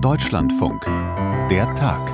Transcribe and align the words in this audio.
Deutschlandfunk. 0.00 0.84
Der 1.50 1.74
Tag. 1.74 2.12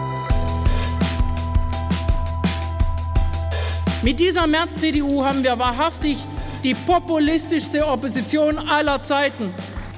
Mit 4.03 4.21
dieser 4.21 4.47
März-CDU 4.47 5.23
haben 5.23 5.45
wir 5.45 5.59
wahrhaftig 5.59 6.27
die 6.63 6.73
populistischste 6.73 7.87
Opposition 7.87 8.59
aller 8.59 9.03
Zeiten. 9.03 9.53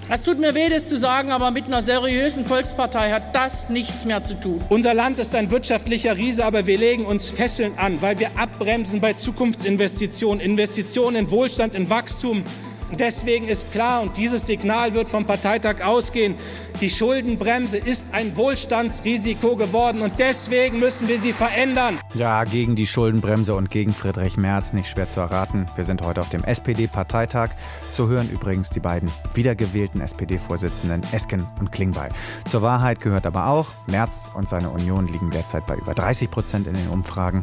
Es 0.09 0.23
tut 0.23 0.41
mir 0.41 0.55
weh, 0.55 0.69
das 0.69 0.89
zu 0.89 0.99
sagen, 0.99 1.31
aber 1.31 1.53
mit 1.53 1.67
einer 1.67 1.81
seriösen 1.81 2.45
Volkspartei 2.45 3.11
hat 3.13 3.35
das 3.35 3.69
nichts 3.69 4.05
mehr 4.05 4.25
zu 4.25 4.35
tun. 4.35 4.61
Unser 4.69 4.95
Land 4.95 5.21
ist 5.21 5.35
ein 5.35 5.51
wirtschaftlicher 5.51 6.17
Riese, 6.17 6.45
aber 6.45 6.67
wir 6.67 6.79
legen 6.79 7.07
uns 7.07 7.31
Fesseln 7.31 7.79
an, 7.79 8.03
weil 8.03 8.19
wir 8.19 8.31
abbremsen 8.37 9.01
bei 9.01 9.13
Zukunftsinvestitionen, 9.13 10.41
Investitionen 10.41 11.17
in 11.17 11.31
Wohlstand, 11.31 11.75
in 11.75 11.89
Wachstum, 11.89 12.45
Deswegen 12.93 13.49
ist 13.49 13.73
klar, 13.73 14.03
und 14.03 14.17
dieses 14.17 14.47
Signal 14.47 14.95
wird 14.95 15.09
vom 15.09 15.25
Parteitag 15.25 15.85
ausgehen, 15.85 16.37
die 16.81 16.91
Schuldenbremse 16.91 17.79
ist 17.79 18.13
ein 18.13 18.37
Wohlstandsrisiko 18.37 19.57
geworden 19.57 20.03
und 20.03 20.19
deswegen 20.19 20.79
müssen 20.79 21.09
wir 21.09 21.19
sie 21.19 21.33
verändern. 21.33 21.99
Ja, 22.13 22.45
gegen 22.45 22.77
die 22.77 22.87
Schuldenbremse 22.87 23.55
und 23.55 23.71
gegen 23.71 23.95
Friedrich 23.95 24.37
Merz 24.37 24.75
nicht 24.75 24.89
schwer 24.89 25.09
zu 25.09 25.21
erraten. 25.21 25.67
Wir 25.75 25.85
sind 25.85 26.03
heute 26.03 26.21
auf 26.21 26.29
dem 26.29 26.45
SPD-Parteitag. 26.45 27.51
So 27.91 28.09
hören 28.09 28.29
übrigens 28.31 28.69
die 28.69 28.81
beiden 28.81 29.11
wiedergewählten 29.33 30.03
SPD-Vorsitzenden 30.03 31.03
Esken 31.13 31.47
und 31.59 31.73
Klingbeil. 31.73 32.11
Zur 32.45 32.61
Wahrheit 32.61 33.01
gehört 33.01 33.27
aber 33.27 33.47
auch, 33.47 33.69
Merz 33.87 34.29
und 34.35 34.47
seine 34.49 34.69
Union 34.69 35.07
liegen 35.07 35.31
derzeit 35.31 35.67
bei 35.67 35.77
über 35.77 35.95
30 35.95 36.31
Prozent 36.31 36.67
in 36.67 36.75
den 36.75 36.89
Umfragen. 36.89 37.43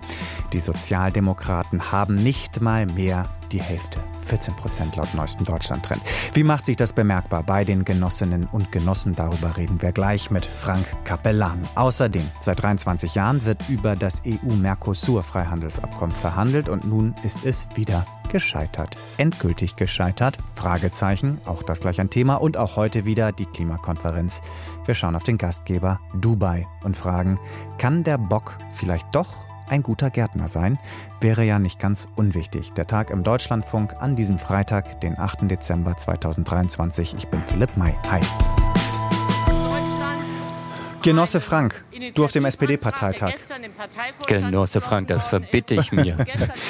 Die 0.53 0.59
Sozialdemokraten 0.59 1.91
haben 1.91 2.15
nicht 2.15 2.61
mal 2.61 2.85
mehr 2.85 3.27
die 3.53 3.61
Hälfte. 3.61 4.03
14 4.25 4.55
Prozent 4.55 4.95
laut 4.95 5.13
neuestem 5.13 5.45
Deutschland-Trend. 5.45 6.01
Wie 6.33 6.43
macht 6.43 6.65
sich 6.65 6.75
das 6.75 6.91
bemerkbar 6.91 7.43
bei 7.43 7.63
den 7.63 7.85
Genossinnen 7.85 8.47
und 8.51 8.71
Genossen? 8.71 9.15
Darüber 9.15 9.55
reden 9.55 9.81
wir 9.81 9.91
gleich 9.91 10.31
mit 10.31 10.45
Frank 10.45 10.85
Capellan. 11.05 11.61
Außerdem, 11.75 12.29
seit 12.41 12.61
23 12.61 13.15
Jahren 13.15 13.45
wird 13.45 13.69
über 13.69 13.95
das 13.95 14.21
EU-Mercosur-Freihandelsabkommen 14.25 16.15
verhandelt 16.15 16.67
und 16.67 16.85
nun 16.85 17.15
ist 17.23 17.45
es 17.45 17.67
wieder 17.75 18.05
gescheitert. 18.29 18.97
Endgültig 19.17 19.75
gescheitert? 19.75 20.37
Fragezeichen, 20.55 21.39
auch 21.45 21.61
das 21.61 21.81
gleich 21.81 22.01
ein 22.01 22.09
Thema 22.09 22.35
und 22.35 22.57
auch 22.57 22.75
heute 22.77 23.05
wieder 23.05 23.31
die 23.31 23.45
Klimakonferenz. 23.45 24.41
Wir 24.85 24.95
schauen 24.95 25.15
auf 25.15 25.23
den 25.23 25.37
Gastgeber 25.37 25.99
Dubai 26.15 26.65
und 26.83 26.97
fragen, 26.97 27.39
kann 27.77 28.03
der 28.03 28.17
Bock 28.17 28.57
vielleicht 28.71 29.13
doch 29.13 29.52
ein 29.67 29.83
guter 29.83 30.09
Gärtner 30.09 30.47
sein, 30.47 30.79
wäre 31.21 31.43
ja 31.43 31.59
nicht 31.59 31.79
ganz 31.79 32.07
unwichtig. 32.15 32.73
Der 32.73 32.87
Tag 32.87 33.09
im 33.09 33.23
Deutschlandfunk 33.23 33.95
an 33.99 34.15
diesem 34.15 34.37
Freitag, 34.37 35.01
den 35.01 35.17
8. 35.17 35.49
Dezember 35.49 35.97
2023. 35.97 37.15
Ich 37.15 37.27
bin 37.27 37.41
Philipp 37.43 37.75
May. 37.77 37.95
Hi. 38.09 38.21
Genosse 41.03 41.41
Frank, 41.41 41.83
du 42.15 42.23
auf 42.23 42.31
dem 42.31 42.45
SPD-Parteitag. 42.45 43.33
Genosse 44.25 44.79
Frank, 44.79 45.09
das 45.09 45.25
verbitte 45.25 45.75
ich 45.75 45.91
mir. 45.91 46.17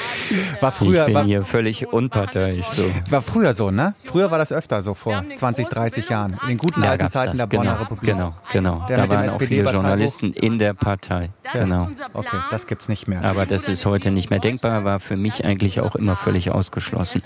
War 0.59 0.71
früher, 0.71 1.01
ich 1.01 1.05
bin 1.05 1.15
war, 1.15 1.23
hier 1.23 1.43
völlig 1.43 1.93
unparteiisch. 1.93 2.65
So. 2.65 2.83
War 3.09 3.21
früher 3.21 3.53
so, 3.53 3.69
ne? 3.69 3.93
Früher 4.03 4.31
war 4.31 4.39
das 4.39 4.51
öfter 4.51 4.81
so, 4.81 4.95
vor 4.95 5.23
20, 5.35 5.67
30 5.67 6.09
Jahren. 6.09 6.39
In 6.43 6.49
den 6.49 6.57
guten 6.57 6.81
Da 6.81 6.91
alten 6.91 7.09
Zeiten 7.09 7.37
das, 7.37 7.47
der 7.47 7.57
Bonner 7.57 7.71
genau, 7.71 7.83
Republik. 7.83 8.09
Genau, 8.09 8.35
genau. 8.51 8.85
Der 8.87 8.97
da 8.97 9.09
waren 9.09 9.29
auch 9.29 9.39
viele. 9.39 9.71
Journalisten 9.71 10.33
in 10.33 10.57
der 10.57 10.73
Partei. 10.73 11.29
Genau. 11.51 11.87
Okay, 12.13 12.37
das 12.49 12.65
gibt's 12.65 12.89
nicht 12.89 13.07
mehr. 13.07 13.23
Aber 13.23 13.45
das 13.45 13.69
ist 13.69 13.85
heute 13.85 14.09
nicht 14.09 14.31
mehr 14.31 14.39
denkbar, 14.39 14.83
war 14.83 14.99
für 14.99 15.17
mich 15.17 15.45
eigentlich 15.45 15.79
auch 15.79 15.95
immer 15.95 16.15
völlig 16.15 16.49
ausgeschlossen. 16.49 17.21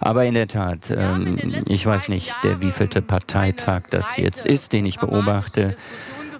Aber 0.00 0.24
in 0.24 0.34
der 0.34 0.48
Tat, 0.48 0.90
ähm, 0.90 1.62
ich 1.66 1.86
weiß 1.86 2.08
nicht, 2.08 2.34
der 2.42 2.60
wievielte 2.60 3.02
Parteitag 3.02 3.82
das 3.90 4.16
jetzt 4.16 4.44
ist, 4.44 4.72
den 4.72 4.86
ich 4.86 4.98
beobachte. 4.98 5.76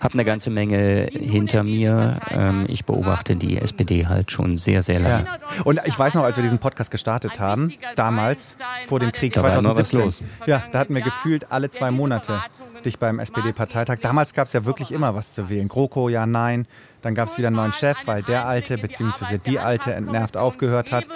Habe 0.01 0.15
eine 0.15 0.25
ganze 0.25 0.51
Menge 0.51 1.09
hinter 1.13 1.65
mir. 1.65 2.21
Ähm, 2.31 2.67
ich 2.69 2.85
beobachte 2.85 3.37
die 3.37 3.59
SPD 3.59 4.07
halt 4.07 4.31
schon 4.31 4.57
sehr, 4.57 4.83
sehr 4.83 5.01
lange. 5.01 5.25
Ja. 5.25 5.39
Und 5.65 5.81
ich 5.85 5.99
weiß 5.99 6.15
noch, 6.15 6.25
als 6.25 6.37
wir 6.37 6.43
diesen 6.43 6.59
Podcast 6.59 6.91
gestartet 6.91 7.41
haben, 7.41 7.73
damals 7.97 8.57
vor 8.87 9.01
dem 9.01 9.13
Krieg 9.13 9.33
Da 9.33 9.43
war 9.43 9.51
immer 9.51 9.77
was 9.77 9.89
2017, 9.89 10.01
los. 10.01 10.23
ja, 10.47 10.63
da 10.73 10.79
hatten 10.79 10.95
wir 10.95 11.03
gefühlt 11.03 11.51
alle 11.51 11.69
zwei 11.71 11.91
Monate 11.91 12.41
dich 12.85 12.99
beim 12.99 13.19
SPD-Parteitag. 13.19 13.99
Damals 14.01 14.35
gab 14.35 14.47
es 14.47 14.53
ja 14.53 14.65
wirklich 14.65 14.93
immer 14.93 15.15
was 15.15 15.35
zu 15.35 15.51
wählen. 15.51 15.69
GroKo, 15.69 16.09
ja, 16.09 16.27
nein. 16.27 16.67
Dann 17.03 17.15
gab 17.15 17.29
es 17.29 17.39
wieder 17.39 17.49
einen 17.49 17.57
neuen 17.57 17.73
Chef, 17.73 17.97
weil 18.07 18.23
der 18.23 18.47
alte 18.47 18.77
bzw. 18.79 19.39
die 19.39 19.59
alte 19.59 19.93
entnervt 19.95 20.37
aufgehört 20.37 20.93
hat. 20.93 21.09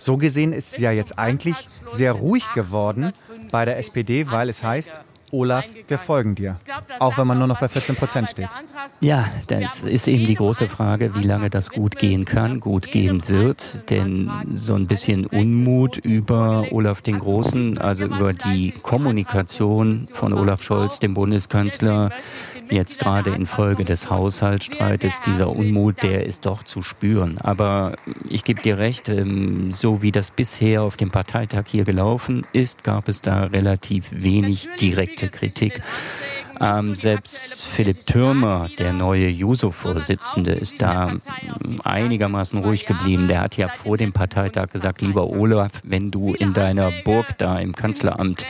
So 0.00 0.16
gesehen 0.16 0.52
ist 0.52 0.74
es 0.74 0.78
ja 0.78 0.92
jetzt 0.92 1.18
eigentlich 1.18 1.56
sehr 1.86 2.12
ruhig 2.12 2.52
geworden 2.54 3.12
bei 3.50 3.64
der 3.64 3.78
SPD, 3.78 4.30
weil 4.30 4.48
es 4.48 4.62
heißt, 4.62 5.00
Olaf, 5.32 5.66
wir 5.86 5.98
folgen 5.98 6.34
dir. 6.34 6.56
Auch 6.98 7.18
wenn 7.18 7.26
man 7.26 7.38
nur 7.38 7.46
noch 7.46 7.60
bei 7.60 7.68
14 7.68 7.96
Prozent 7.96 8.30
steht. 8.30 8.48
Ja, 9.00 9.28
das 9.46 9.80
ist 9.80 10.08
eben 10.08 10.26
die 10.26 10.34
große 10.34 10.68
Frage, 10.68 11.14
wie 11.14 11.24
lange 11.24 11.50
das 11.50 11.70
gut 11.70 11.98
gehen 11.98 12.24
kann, 12.24 12.60
gut 12.60 12.90
gehen 12.90 13.28
wird. 13.28 13.90
Denn 13.90 14.30
so 14.52 14.74
ein 14.74 14.86
bisschen 14.86 15.26
Unmut 15.26 15.98
über 15.98 16.66
Olaf 16.70 17.02
den 17.02 17.18
Großen, 17.18 17.78
also 17.78 18.04
über 18.04 18.32
die 18.32 18.72
Kommunikation 18.82 20.08
von 20.12 20.32
Olaf 20.32 20.62
Scholz, 20.62 20.98
dem 20.98 21.14
Bundeskanzler, 21.14 22.10
jetzt 22.70 22.98
gerade 22.98 23.30
infolge 23.30 23.84
des 23.84 24.10
Haushaltsstreites, 24.10 25.20
dieser 25.20 25.50
Unmut, 25.50 26.02
der 26.02 26.26
ist 26.26 26.46
doch 26.46 26.62
zu 26.62 26.82
spüren. 26.82 27.38
Aber 27.38 27.96
ich 28.28 28.44
gebe 28.44 28.62
dir 28.62 28.78
recht, 28.78 29.08
ähm, 29.08 29.72
so 29.72 30.02
wie 30.02 30.12
das 30.12 30.30
bisher 30.30 30.82
auf 30.82 30.96
dem 30.96 31.10
Parteitag 31.10 31.64
hier 31.66 31.84
gelaufen 31.84 32.46
ist, 32.52 32.84
gab 32.84 33.08
es 33.08 33.22
da 33.22 33.40
relativ 33.40 34.06
wenig 34.10 34.68
direkte 34.80 35.28
Kritik. 35.28 35.82
Ähm, 36.60 36.96
selbst 36.96 37.64
Philipp 37.66 38.06
Türmer, 38.06 38.68
der 38.78 38.92
neue 38.92 39.28
Juso-Vorsitzende, 39.28 40.52
ist 40.52 40.82
da 40.82 41.10
ähm, 41.10 41.80
einigermaßen 41.84 42.58
ruhig 42.64 42.84
geblieben. 42.86 43.28
Der 43.28 43.42
hat 43.42 43.56
ja 43.56 43.68
vor 43.68 43.96
dem 43.96 44.12
Parteitag 44.12 44.72
gesagt, 44.72 45.00
lieber 45.00 45.30
Olaf, 45.30 45.70
wenn 45.84 46.10
du 46.10 46.34
in 46.34 46.52
deiner 46.54 46.90
Burg 47.04 47.38
da 47.38 47.58
im 47.58 47.74
Kanzleramt 47.74 48.44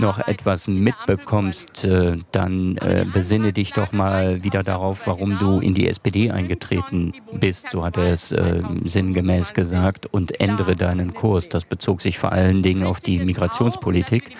noch 0.00 0.18
etwas 0.26 0.66
mitbekommst, 0.66 1.84
äh, 1.84 2.16
dann 2.32 2.76
äh, 2.78 3.06
besinne 3.12 3.52
dich 3.52 3.72
doch 3.72 3.92
mal 3.92 4.42
wieder 4.42 4.62
darauf, 4.62 5.06
warum 5.06 5.38
du 5.38 5.60
in 5.60 5.74
die 5.74 5.88
SPD 5.88 6.30
eingetreten 6.30 7.12
bist, 7.32 7.70
so 7.70 7.84
hat 7.84 7.96
er 7.96 8.12
es 8.12 8.32
äh, 8.32 8.62
sinngemäß 8.84 9.54
gesagt, 9.54 10.06
und 10.06 10.40
ändere 10.40 10.76
deinen 10.76 11.14
Kurs. 11.14 11.48
Das 11.48 11.64
bezog 11.64 12.02
sich 12.02 12.18
vor 12.18 12.32
allen 12.32 12.62
Dingen 12.62 12.84
auf 12.84 13.00
die 13.00 13.18
Migrationspolitik. 13.18 14.36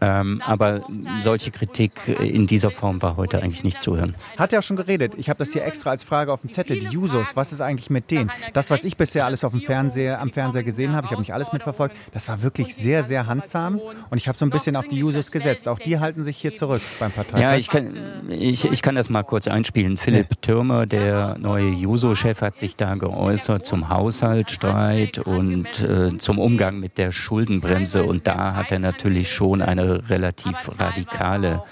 Ähm, 0.00 0.40
aber 0.44 0.82
solche 1.22 1.50
Kritik 1.50 1.92
in 2.06 2.46
dieser 2.46 2.70
Form 2.70 3.02
war 3.02 3.16
heute 3.16 3.42
eigentlich 3.42 3.64
nicht 3.64 3.82
zu 3.82 3.96
hören. 3.96 4.14
Hat 4.36 4.52
er 4.52 4.60
auch 4.60 4.62
schon 4.62 4.76
geredet. 4.76 5.14
Ich 5.16 5.28
habe 5.28 5.38
das 5.38 5.52
hier 5.52 5.64
extra 5.64 5.90
als 5.90 6.04
Frage 6.04 6.32
auf 6.32 6.42
dem 6.42 6.52
Zettel. 6.52 6.78
Die 6.78 6.86
Jusos, 6.86 7.36
was 7.36 7.52
ist 7.52 7.60
eigentlich 7.60 7.90
mit 7.90 8.10
denen? 8.10 8.30
Das, 8.52 8.70
was 8.70 8.84
ich 8.84 8.96
bisher 8.96 9.24
alles 9.26 9.44
auf 9.44 9.52
dem 9.52 9.60
Fernseher, 9.60 10.20
am 10.20 10.30
Fernseher 10.30 10.62
gesehen 10.62 10.94
habe, 10.94 11.06
ich 11.06 11.10
habe 11.10 11.20
nicht 11.20 11.34
alles 11.34 11.52
mitverfolgt, 11.52 11.96
das 12.12 12.28
war 12.28 12.42
wirklich 12.42 12.74
sehr, 12.74 13.02
sehr 13.02 13.26
handsam. 13.26 13.80
Und 14.10 14.18
ich 14.18 14.28
habe 14.28 14.38
so 14.38 14.46
ein 14.46 14.50
bisschen 14.50 14.76
auf 14.76 14.86
die 14.88 14.98
Jusos 14.98 15.32
gesetzt. 15.32 15.68
Auch 15.68 15.78
die 15.78 15.98
halten 15.98 16.22
sich 16.24 16.36
hier 16.36 16.54
zurück 16.54 16.80
beim 17.00 17.10
Parteitag. 17.10 17.40
Ja, 17.40 17.56
ich 17.56 17.68
kann, 17.68 18.28
ich, 18.28 18.64
ich 18.64 18.82
kann 18.82 18.94
das 18.94 19.10
mal 19.10 19.24
kurz 19.24 19.48
einspielen. 19.48 19.96
Philipp 19.96 20.40
Türmer, 20.42 20.86
der 20.86 21.36
neue 21.38 21.70
Juso-Chef, 21.70 22.40
hat 22.40 22.58
sich 22.58 22.76
da 22.76 22.94
geäußert 22.94 23.66
zum 23.66 23.88
Haushaltsstreit 23.88 25.18
und 25.18 25.80
äh, 25.80 26.16
zum 26.18 26.38
Umgang 26.38 26.78
mit 26.78 26.98
der 26.98 27.12
Schuldenbremse. 27.12 28.04
Und 28.04 28.26
da 28.26 28.54
hat 28.54 28.70
er 28.70 28.78
natürlich 28.78 29.32
schon 29.32 29.62
eine 29.62 29.87
relativ 29.88 30.56
radikale 30.78 31.62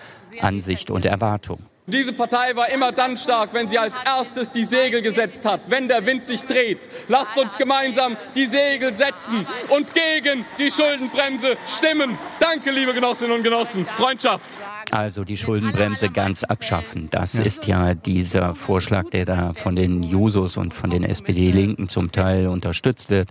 Ansicht 0.41 0.91
und 0.91 1.05
Erwartung. 1.05 1.59
Diese 1.89 2.13
Partei 2.13 2.57
war 2.57 2.69
immer 2.71 2.91
dann 2.91 3.17
stark, 3.17 3.51
wenn 3.53 3.69
sie 3.69 3.79
als 3.79 3.95
erstes 4.05 4.51
die 4.51 4.65
Segel 4.65 5.03
gesetzt 5.03 5.45
hat, 5.45 5.61
wenn 5.69 5.87
der 5.87 6.05
Wind 6.05 6.27
sich 6.27 6.45
dreht. 6.45 6.81
Lasst 7.07 7.39
uns 7.39 7.57
gemeinsam 7.57 8.17
die 8.35 8.47
Segel 8.47 8.97
setzen 8.97 9.47
und 9.69 9.93
gegen 9.95 10.45
die 10.59 10.69
Schuldenbremse 10.69 11.57
stimmen. 11.65 12.19
Danke, 12.41 12.73
liebe 12.73 12.93
Genossinnen 12.93 13.37
und 13.37 13.45
Genossen. 13.45 13.87
Freundschaft. 13.95 14.51
Also 14.91 15.23
die 15.23 15.37
Schuldenbremse 15.37 16.11
ganz 16.11 16.43
abschaffen. 16.43 17.09
Das 17.11 17.37
ist 17.37 17.69
ja 17.69 17.95
dieser 17.95 18.57
Vorschlag, 18.57 19.11
der 19.11 19.25
da 19.25 19.53
von 19.55 19.77
den 19.77 20.03
Jusos 20.03 20.57
und 20.57 20.75
von 20.75 20.91
den 20.91 21.05
SPD-Linken 21.05 21.89
zum 21.89 22.11
Teil 22.11 22.49
unterstützt 22.49 23.11
wird. 23.11 23.29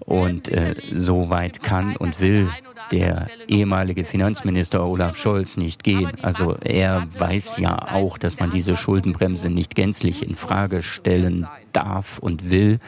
Und 0.00 0.48
äh, 0.48 0.74
so 0.92 1.30
weit 1.30 1.62
kann 1.62 1.96
und 1.96 2.18
will 2.20 2.48
der 2.90 3.28
ehemalige 3.48 4.04
Finanzminister 4.04 4.86
Olaf 4.86 5.16
Scholz 5.16 5.56
nicht 5.56 5.82
gehen. 5.84 6.12
Also 6.22 6.56
er 6.62 7.06
weiß 7.18 7.58
ja 7.58 7.92
auch, 7.92 8.18
dass 8.18 8.38
man 8.38 8.50
diese 8.50 8.76
Schuldenbremse 8.76 9.50
nicht 9.50 9.74
gänzlich 9.74 10.26
in 10.26 10.34
Frage 10.34 10.82
stellen 10.82 11.46
darf 11.72 12.18
und 12.18 12.50
will, 12.50 12.78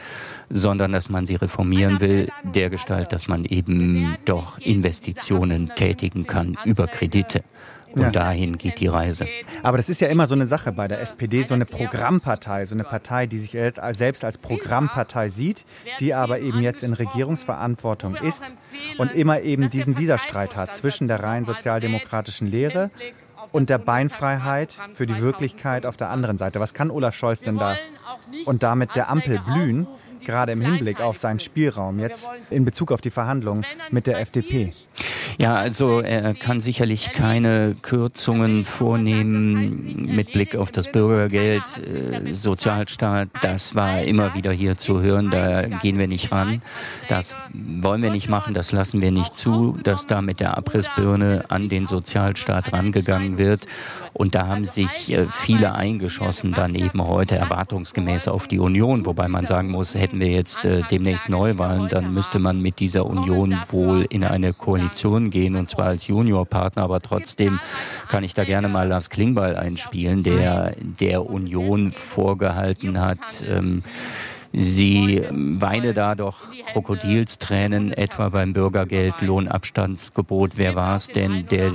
sondern 0.49 0.91
dass 0.91 1.09
man 1.09 1.25
sie 1.25 1.35
reformieren 1.35 1.99
will, 1.99 2.29
dergestalt, 2.43 3.11
dass 3.11 3.27
man 3.27 3.45
eben 3.45 4.17
doch 4.25 4.59
Investitionen 4.59 5.71
tätigen 5.75 6.25
kann 6.25 6.57
über 6.63 6.87
Kredite. 6.87 7.43
Und 7.97 8.03
Ja. 8.05 8.11
dahin 8.11 8.57
geht 8.57 8.79
die 8.79 8.87
Reise. 8.87 9.27
Aber 9.63 9.77
das 9.77 9.89
ist 9.89 9.99
ja 10.01 10.07
immer 10.07 10.27
so 10.27 10.35
eine 10.35 10.45
Sache 10.45 10.71
bei 10.71 10.87
der 10.87 11.01
SPD, 11.01 11.41
so 11.41 11.53
eine 11.53 11.65
Programmpartei, 11.65 12.65
so 12.65 12.75
eine 12.75 12.83
Partei, 12.83 13.25
die 13.25 13.37
sich 13.39 13.51
selbst 13.91 14.23
als 14.23 14.37
Programmpartei 14.37 15.29
sieht, 15.29 15.65
die 15.99 16.13
aber 16.13 16.39
eben 16.39 16.61
jetzt 16.61 16.83
in 16.83 16.93
Regierungsverantwortung 16.93 18.15
ist 18.15 18.55
und 18.97 19.13
immer 19.15 19.41
eben 19.41 19.69
diesen 19.69 19.97
Widerstreit 19.97 20.55
hat 20.55 20.75
zwischen 20.75 21.07
der 21.07 21.23
rein 21.23 21.45
sozialdemokratischen 21.45 22.47
Lehre 22.49 22.91
und 23.51 23.69
der 23.69 23.77
Beinfreiheit 23.77 24.77
für 24.93 25.07
die 25.07 25.19
Wirklichkeit 25.21 25.85
auf 25.85 25.97
der 25.97 26.09
anderen 26.09 26.37
Seite. 26.37 26.59
Was 26.59 26.73
kann 26.73 26.91
Olaf 26.91 27.15
Scholz 27.15 27.39
denn 27.41 27.57
da 27.57 27.75
und 28.45 28.61
damit 28.63 28.95
der 28.95 29.09
Ampel 29.09 29.39
blühen? 29.39 29.87
Gerade 30.27 30.51
im 30.51 30.61
Hinblick 30.61 31.01
auf 31.01 31.17
seinen 31.17 31.39
Spielraum 31.39 31.97
jetzt 31.99 32.29
in 32.51 32.65
Bezug 32.65 32.91
auf 32.91 33.01
die 33.01 33.09
Verhandlungen 33.09 33.65
mit 33.89 34.05
der 34.05 34.19
FDP? 34.19 34.69
Ja, 35.39 35.55
also 35.55 35.99
er 35.99 36.33
kann 36.33 36.59
sicherlich 36.59 37.13
keine 37.13 37.75
Kürzungen 37.81 38.65
vornehmen 38.65 40.15
mit 40.15 40.31
Blick 40.31 40.55
auf 40.55 40.71
das 40.71 40.91
Bürgergeld, 40.91 41.63
äh, 41.77 42.33
Sozialstaat. 42.33 43.29
Das 43.41 43.75
war 43.75 44.01
immer 44.01 44.33
wieder 44.33 44.51
hier 44.51 44.77
zu 44.77 45.01
hören. 45.01 45.29
Da 45.29 45.67
gehen 45.67 45.99
wir 45.99 46.07
nicht 46.07 46.31
ran. 46.31 46.61
Das 47.07 47.35
wollen 47.53 48.01
wir 48.01 48.09
nicht 48.09 48.29
machen. 48.29 48.53
Das 48.53 48.71
lassen 48.71 49.01
wir 49.01 49.11
nicht 49.11 49.35
zu, 49.35 49.77
dass 49.83 50.07
da 50.07 50.21
mit 50.21 50.39
der 50.39 50.57
Abrissbirne 50.57 51.45
an 51.49 51.69
den 51.69 51.85
Sozialstaat 51.85 52.73
rangegangen 52.73 53.37
wird. 53.37 53.67
Und 54.17 54.33
da 54.33 54.47
haben 54.47 54.65
sich 54.65 55.13
äh, 55.13 55.27
viele 55.31 55.75
eingeschossen, 55.75 56.51
dann 56.51 56.73
eben 56.73 57.07
heute 57.07 57.35
erwartungsgemäß 57.35 58.27
auf 58.27 58.47
die 58.47 58.57
Union. 58.57 59.05
Wobei 59.05 59.27
man 59.27 59.45
sagen 59.45 59.69
muss, 59.69 59.93
hätten 59.93 60.19
wir 60.19 60.29
jetzt 60.29 60.65
äh, 60.65 60.81
demnächst 60.89 61.29
Neuwahlen, 61.29 61.87
dann 61.87 62.15
müsste 62.15 62.39
man 62.39 62.59
mit 62.59 62.79
dieser 62.79 63.05
Union 63.05 63.55
wohl 63.69 64.07
in 64.09 64.23
eine 64.23 64.53
Koalition 64.53 65.29
gehen, 65.29 65.55
und 65.55 65.69
zwar 65.69 65.85
als 65.85 66.07
Juniorpartner. 66.07 66.81
Aber 66.81 66.99
trotzdem 66.99 67.59
kann 68.07 68.23
ich 68.23 68.33
da 68.33 68.43
gerne 68.43 68.69
mal 68.69 68.87
Lars 68.87 69.11
Klingbeil 69.11 69.55
einspielen, 69.55 70.23
der 70.23 70.73
der 70.99 71.29
Union 71.29 71.91
vorgehalten 71.91 72.99
hat, 72.99 73.45
ähm, 73.47 73.83
Sie 74.53 75.21
weine 75.29 75.93
da 75.93 76.15
doch 76.15 76.37
Krokodilstränen, 76.71 77.91
etwa 77.91 78.29
beim 78.29 78.53
Bürgergeld, 78.53 79.15
Lohnabstandsgebot. 79.21 80.51
Wer 80.55 80.75
war 80.75 80.95
es 80.95 81.07
denn, 81.07 81.47
der 81.47 81.73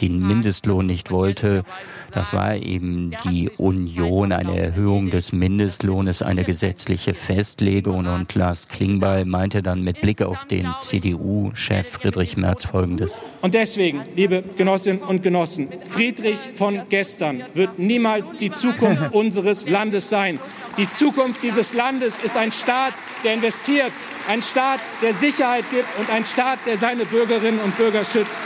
den 0.00 0.26
Mindestlohn 0.26 0.86
nicht 0.86 1.10
wollte? 1.10 1.64
Das 2.12 2.32
war 2.32 2.56
eben 2.56 3.12
die 3.24 3.50
Union, 3.56 4.32
eine 4.32 4.58
Erhöhung 4.58 5.10
des 5.10 5.32
Mindestlohnes, 5.32 6.22
eine 6.22 6.44
gesetzliche 6.44 7.14
Festlegung. 7.14 8.06
Und 8.06 8.34
Lars 8.34 8.68
Klingbeil 8.68 9.24
meinte 9.24 9.62
dann 9.62 9.82
mit 9.82 10.00
Blick 10.00 10.20
auf 10.22 10.44
den 10.46 10.68
CDU-Chef 10.78 11.86
Friedrich 11.86 12.36
Merz 12.36 12.64
Folgendes. 12.64 13.18
Und 13.42 13.54
deswegen, 13.54 14.02
liebe 14.16 14.42
Genossinnen 14.56 15.02
und 15.02 15.22
Genossen, 15.22 15.68
Friedrich 15.80 16.38
von 16.54 16.80
gestern 16.88 17.44
wird 17.54 17.78
niemals 17.78 18.34
die 18.34 18.50
Zukunft 18.50 19.12
unseres 19.12 19.68
Landes 19.68 20.10
sein. 20.10 20.40
Die 20.76 20.88
Zukunft 20.88 21.42
dieses 21.42 21.74
Landes 21.74 21.99
ist 22.02 22.36
ein 22.36 22.52
Staat, 22.52 22.94
der 23.24 23.34
investiert, 23.34 23.92
ein 24.28 24.42
Staat, 24.42 24.80
der 25.02 25.14
Sicherheit 25.14 25.64
gibt 25.70 25.88
und 25.98 26.10
ein 26.10 26.24
Staat, 26.24 26.58
der 26.66 26.76
seine 26.78 27.04
Bürgerinnen 27.04 27.60
und 27.60 27.76
Bürger 27.76 28.04
schützt. 28.04 28.38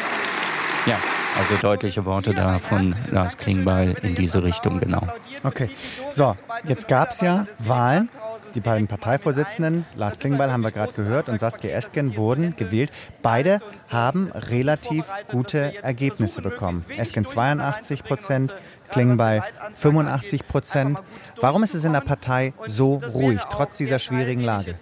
Ja. 0.87 0.99
Also 1.37 1.57
deutliche 1.61 2.05
Worte 2.05 2.33
da 2.33 2.61
von 2.61 2.95
Lars 3.11 3.37
Klingbeil 3.37 3.97
in 4.03 4.15
diese 4.15 4.45
Richtung, 4.45 4.79
genau. 4.79 5.03
Okay. 5.43 5.69
So, 6.13 6.33
jetzt 6.63 6.87
gab 6.87 7.11
es 7.11 7.23
ja 7.23 7.47
Wahlen. 7.59 8.09
Die 8.55 8.61
beiden 8.61 8.87
Parteivorsitzenden, 8.87 9.85
Lars 9.97 10.21
Klingbeil 10.21 10.53
haben 10.53 10.63
wir 10.63 10.71
gerade 10.71 10.93
gehört 10.93 11.29
und 11.29 11.41
Saskia 11.41 11.73
Esken, 11.73 12.17
wurden 12.17 12.55
gewählt. 12.55 12.93
Beide 13.21 13.59
haben 13.91 14.29
relativ 14.29 15.07
gute 15.29 15.83
Ergebnisse 15.83 16.41
bekommen. 16.41 16.85
Esken 16.97 17.27
82 17.27 18.05
Prozent, 18.05 18.55
Klingbeil 18.89 19.43
85 19.75 20.47
Prozent. 20.47 20.99
Warum 21.41 21.63
ist 21.63 21.75
es 21.75 21.85
in 21.85 21.93
der 21.93 22.01
Partei 22.01 22.53
so 22.67 23.01
ruhig, 23.15 23.41
trotz 23.51 23.77
dieser 23.77 23.99
schwierigen 23.99 24.43
Lage? 24.43 24.77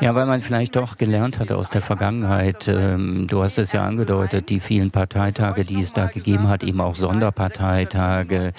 Ja, 0.00 0.14
weil 0.14 0.26
man 0.26 0.40
vielleicht 0.40 0.76
doch 0.76 0.96
gelernt 0.96 1.38
hat 1.38 1.50
aus 1.52 1.70
der 1.70 1.82
Vergangenheit. 1.82 2.68
Ähm, 2.68 3.26
du 3.26 3.42
hast 3.42 3.58
es 3.58 3.72
ja 3.72 3.84
angedeutet, 3.84 4.48
die 4.48 4.60
vielen 4.60 4.90
Parteitage, 4.90 5.64
die 5.64 5.80
es 5.80 5.92
da 5.92 6.06
gegeben 6.06 6.48
hat, 6.48 6.62
eben 6.62 6.80
auch 6.80 6.94
Sonderparteitage, 6.94 8.52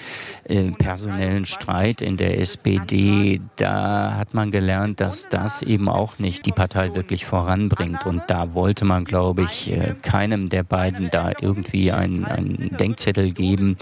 äh, 0.44 0.70
personellen 0.72 1.46
Streit 1.46 2.02
in 2.02 2.16
der 2.16 2.38
SPD. 2.38 3.40
Da 3.56 4.16
hat 4.16 4.34
man 4.34 4.50
gelernt, 4.50 5.00
dass 5.00 5.28
das 5.28 5.62
eben 5.62 5.88
auch 5.88 6.18
nicht 6.18 6.44
die 6.44 6.52
Partei 6.52 6.94
wirklich 6.94 7.24
voranbringt. 7.24 8.04
Und 8.04 8.22
da 8.28 8.54
wollte 8.54 8.84
man, 8.84 9.04
glaube 9.04 9.42
ich, 9.42 9.72
äh, 9.72 9.94
keinem 10.02 10.46
der 10.48 10.62
beiden 10.62 11.10
da 11.10 11.32
irgendwie 11.40 11.92
einen, 11.92 12.24
einen 12.24 12.76
Denkzettel 12.76 13.32
geben. 13.32 13.76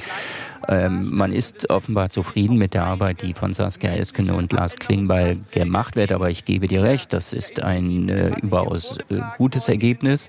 Ähm, 0.68 1.08
man 1.10 1.32
ist 1.32 1.70
offenbar 1.70 2.10
zufrieden 2.10 2.58
mit 2.58 2.74
der 2.74 2.84
Arbeit, 2.84 3.22
die 3.22 3.32
von 3.32 3.54
Saskia 3.54 3.92
Esken 3.92 4.30
und 4.30 4.52
Lars 4.52 4.76
Klingbeil 4.76 5.38
gemacht 5.50 5.96
wird. 5.96 6.12
Aber 6.12 6.28
ich 6.28 6.44
gebe 6.44 6.67
dir 6.68 6.82
recht, 6.82 7.12
das 7.12 7.32
ist 7.32 7.62
ein 7.62 8.08
äh, 8.08 8.30
überaus 8.40 8.96
äh, 9.10 9.20
gutes 9.36 9.68
Ergebnis. 9.68 10.28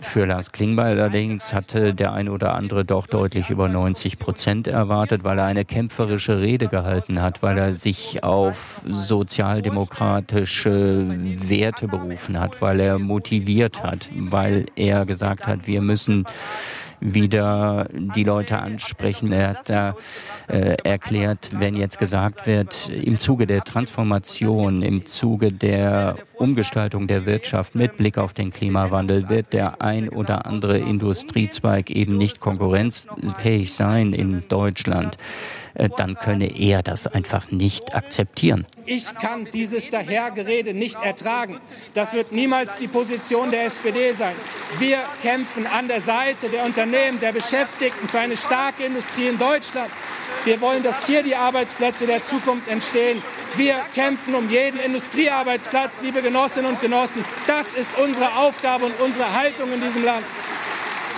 Für 0.00 0.26
Lars 0.26 0.52
Klingbeil 0.52 1.00
allerdings 1.00 1.54
hatte 1.54 1.94
der 1.94 2.12
eine 2.12 2.30
oder 2.30 2.54
andere 2.54 2.84
doch 2.84 3.06
deutlich 3.06 3.48
über 3.50 3.68
90 3.68 4.18
Prozent 4.18 4.66
erwartet, 4.66 5.22
weil 5.24 5.38
er 5.38 5.46
eine 5.46 5.64
kämpferische 5.64 6.40
Rede 6.40 6.68
gehalten 6.68 7.22
hat, 7.22 7.42
weil 7.42 7.56
er 7.58 7.72
sich 7.72 8.22
auf 8.22 8.82
sozialdemokratische 8.86 11.06
Werte 11.40 11.88
berufen 11.88 12.38
hat, 12.38 12.60
weil 12.60 12.80
er 12.80 12.98
motiviert 12.98 13.82
hat, 13.82 14.10
weil 14.14 14.66
er 14.76 15.06
gesagt 15.06 15.46
hat, 15.46 15.66
wir 15.66 15.80
müssen 15.80 16.26
wieder 17.00 17.88
die 17.92 18.24
Leute 18.24 18.58
ansprechen. 18.58 19.32
Er 19.32 19.48
hat 19.50 19.70
da 19.70 19.94
äh, 20.48 20.76
erklärt, 20.84 21.50
wenn 21.54 21.74
jetzt 21.74 21.98
gesagt 21.98 22.46
wird, 22.46 22.88
im 22.88 23.18
Zuge 23.18 23.46
der 23.46 23.62
Transformation, 23.62 24.82
im 24.82 25.06
Zuge 25.06 25.52
der 25.52 26.16
Umgestaltung 26.34 27.06
der 27.06 27.26
Wirtschaft 27.26 27.74
mit 27.74 27.96
Blick 27.96 28.18
auf 28.18 28.32
den 28.32 28.52
Klimawandel 28.52 29.28
wird 29.28 29.52
der 29.52 29.82
ein 29.82 30.08
oder 30.08 30.46
andere 30.46 30.78
Industriezweig 30.78 31.90
eben 31.90 32.16
nicht 32.16 32.40
konkurrenzfähig 32.40 33.72
sein 33.72 34.12
in 34.12 34.44
Deutschland. 34.48 35.16
Äh, 35.76 35.90
dann 35.96 36.14
könne 36.14 36.58
er 36.58 36.82
das 36.82 37.06
einfach 37.06 37.50
nicht 37.50 37.94
akzeptieren. 37.94 38.66
Ich 38.86 39.14
kann 39.14 39.46
dieses 39.52 39.90
Dahergerede 39.90 40.72
nicht 40.72 40.96
ertragen. 41.02 41.58
Das 41.94 42.12
wird 42.12 42.32
niemals 42.32 42.78
die 42.78 42.88
Position 42.88 43.50
der 43.50 43.64
SPD 43.64 44.12
sein. 44.12 44.34
Wir 44.78 44.98
kämpfen 45.22 45.66
an 45.66 45.88
der 45.88 46.00
Seite 46.00 46.48
der 46.48 46.64
Unternehmen, 46.64 47.20
der 47.20 47.32
Beschäftigten 47.32 48.08
für 48.08 48.20
eine 48.20 48.36
starke 48.36 48.84
Industrie 48.84 49.26
in 49.26 49.38
Deutschland. 49.38 49.90
Wir 50.44 50.60
wollen, 50.60 50.82
dass 50.82 51.06
hier 51.06 51.22
die 51.22 51.34
Arbeitsplätze 51.34 52.06
der 52.06 52.22
Zukunft 52.22 52.68
entstehen. 52.68 53.22
Wir 53.56 53.74
kämpfen 53.94 54.34
um 54.34 54.48
jeden 54.48 54.78
Industriearbeitsplatz, 54.80 56.00
liebe 56.02 56.22
Genossinnen 56.22 56.70
und 56.70 56.80
Genossen. 56.80 57.24
Das 57.46 57.74
ist 57.74 57.98
unsere 57.98 58.36
Aufgabe 58.36 58.86
und 58.86 59.00
unsere 59.00 59.34
Haltung 59.34 59.72
in 59.72 59.80
diesem 59.80 60.04
Land. 60.04 60.24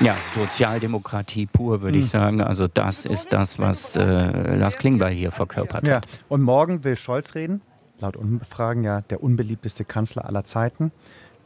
Ja, 0.00 0.16
Sozialdemokratie 0.34 1.46
pur, 1.46 1.82
würde 1.82 1.96
hm. 1.96 2.04
ich 2.04 2.10
sagen. 2.10 2.40
Also 2.40 2.68
das 2.68 3.04
ist 3.04 3.32
das, 3.32 3.58
was 3.58 3.96
äh, 3.96 4.56
Lars 4.56 4.76
Klingbeil 4.76 5.12
hier 5.12 5.32
verkörpert 5.32 5.88
ja. 5.88 5.96
hat. 5.96 6.08
Und 6.28 6.42
morgen 6.42 6.84
will 6.84 6.96
Scholz 6.96 7.34
reden, 7.34 7.62
laut 7.98 8.16
Umfragen 8.16 8.84
ja 8.84 9.00
der 9.00 9.22
unbeliebteste 9.22 9.84
Kanzler 9.84 10.24
aller 10.24 10.44
Zeiten 10.44 10.92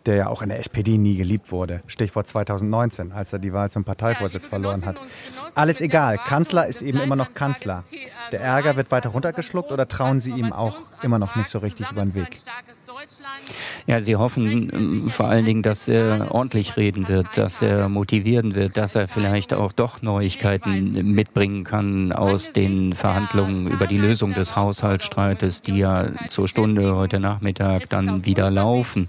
der 0.06 0.16
ja 0.16 0.26
auch 0.28 0.42
in 0.42 0.48
der 0.48 0.58
SPD 0.58 0.98
nie 0.98 1.16
geliebt 1.16 1.52
wurde. 1.52 1.82
Stichwort 1.86 2.26
2019, 2.26 3.12
als 3.12 3.32
er 3.32 3.38
die 3.38 3.52
Wahl 3.52 3.70
zum 3.70 3.84
Parteivorsitz 3.84 4.46
verloren 4.46 4.84
hat. 4.84 5.00
Alles 5.54 5.80
egal, 5.80 6.18
Kanzler 6.18 6.66
ist 6.66 6.82
eben 6.82 7.00
immer 7.00 7.16
noch 7.16 7.34
Kanzler. 7.34 7.84
Der 8.32 8.40
Ärger 8.40 8.76
wird 8.76 8.90
weiter 8.90 9.10
runtergeschluckt 9.10 9.72
oder 9.72 9.86
trauen 9.88 10.20
Sie 10.20 10.32
ihm 10.32 10.52
auch 10.52 10.76
immer 11.02 11.18
noch 11.18 11.36
nicht 11.36 11.48
so 11.48 11.58
richtig 11.58 11.90
über 11.90 12.02
den 12.02 12.14
Weg? 12.14 12.38
Ja, 13.86 14.00
sie 14.00 14.16
hoffen 14.16 14.70
ähm, 14.72 15.10
vor 15.10 15.26
allen 15.28 15.44
Dingen, 15.44 15.62
dass 15.62 15.88
er 15.88 16.32
ordentlich 16.32 16.76
reden 16.76 17.08
wird, 17.08 17.26
dass 17.36 17.62
er 17.62 17.88
motivieren 17.88 18.54
wird, 18.54 18.76
dass 18.76 18.94
er 18.94 19.08
vielleicht 19.08 19.54
auch 19.54 19.72
doch 19.72 20.02
Neuigkeiten 20.02 20.92
mitbringen 21.12 21.64
kann 21.64 22.12
aus 22.12 22.52
den 22.52 22.92
Verhandlungen 22.92 23.68
über 23.68 23.86
die 23.86 23.98
Lösung 23.98 24.34
des 24.34 24.56
Haushaltsstreites, 24.56 25.62
die 25.62 25.78
ja 25.78 26.08
zur 26.28 26.48
Stunde 26.48 26.94
heute 26.94 27.20
Nachmittag 27.20 27.88
dann 27.88 28.24
wieder 28.24 28.50
laufen. 28.50 29.08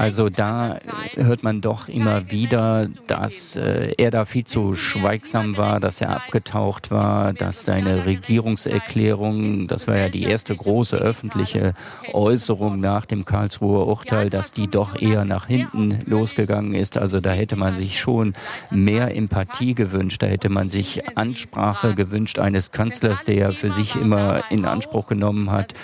Also 0.00 0.30
da 0.30 0.78
hört 1.14 1.42
man 1.42 1.60
doch 1.60 1.86
immer 1.86 2.30
wieder, 2.30 2.88
dass 3.06 3.56
äh, 3.56 3.92
er 3.98 4.10
da 4.10 4.24
viel 4.24 4.44
zu 4.44 4.74
schweigsam 4.74 5.58
war, 5.58 5.78
dass 5.78 6.00
er 6.00 6.08
abgetaucht 6.16 6.90
war, 6.90 7.34
dass 7.34 7.66
seine 7.66 8.06
Regierungserklärung, 8.06 9.68
das 9.68 9.88
war 9.88 9.98
ja 9.98 10.08
die 10.08 10.22
erste 10.22 10.56
große 10.56 10.96
öffentliche 10.96 11.74
Äußerung 12.14 12.80
nach 12.80 13.04
dem 13.04 13.26
Karlsruher 13.26 13.86
Urteil, 13.88 14.30
dass 14.30 14.54
die 14.54 14.68
doch 14.68 14.98
eher 14.98 15.26
nach 15.26 15.48
hinten 15.48 15.98
losgegangen 16.06 16.74
ist. 16.74 16.96
Also 16.96 17.20
da 17.20 17.32
hätte 17.32 17.56
man 17.56 17.74
sich 17.74 18.00
schon 18.00 18.32
mehr 18.70 19.14
Empathie 19.14 19.74
gewünscht, 19.74 20.22
da 20.22 20.28
hätte 20.28 20.48
man 20.48 20.70
sich 20.70 21.14
Ansprache 21.18 21.94
gewünscht 21.94 22.38
eines 22.38 22.70
Kanzlers, 22.70 23.26
der 23.26 23.34
ja 23.34 23.50
für 23.52 23.70
sich 23.70 23.96
immer 23.96 24.44
in 24.50 24.64
Anspruch 24.64 25.08
genommen 25.08 25.50
hat, 25.50 25.74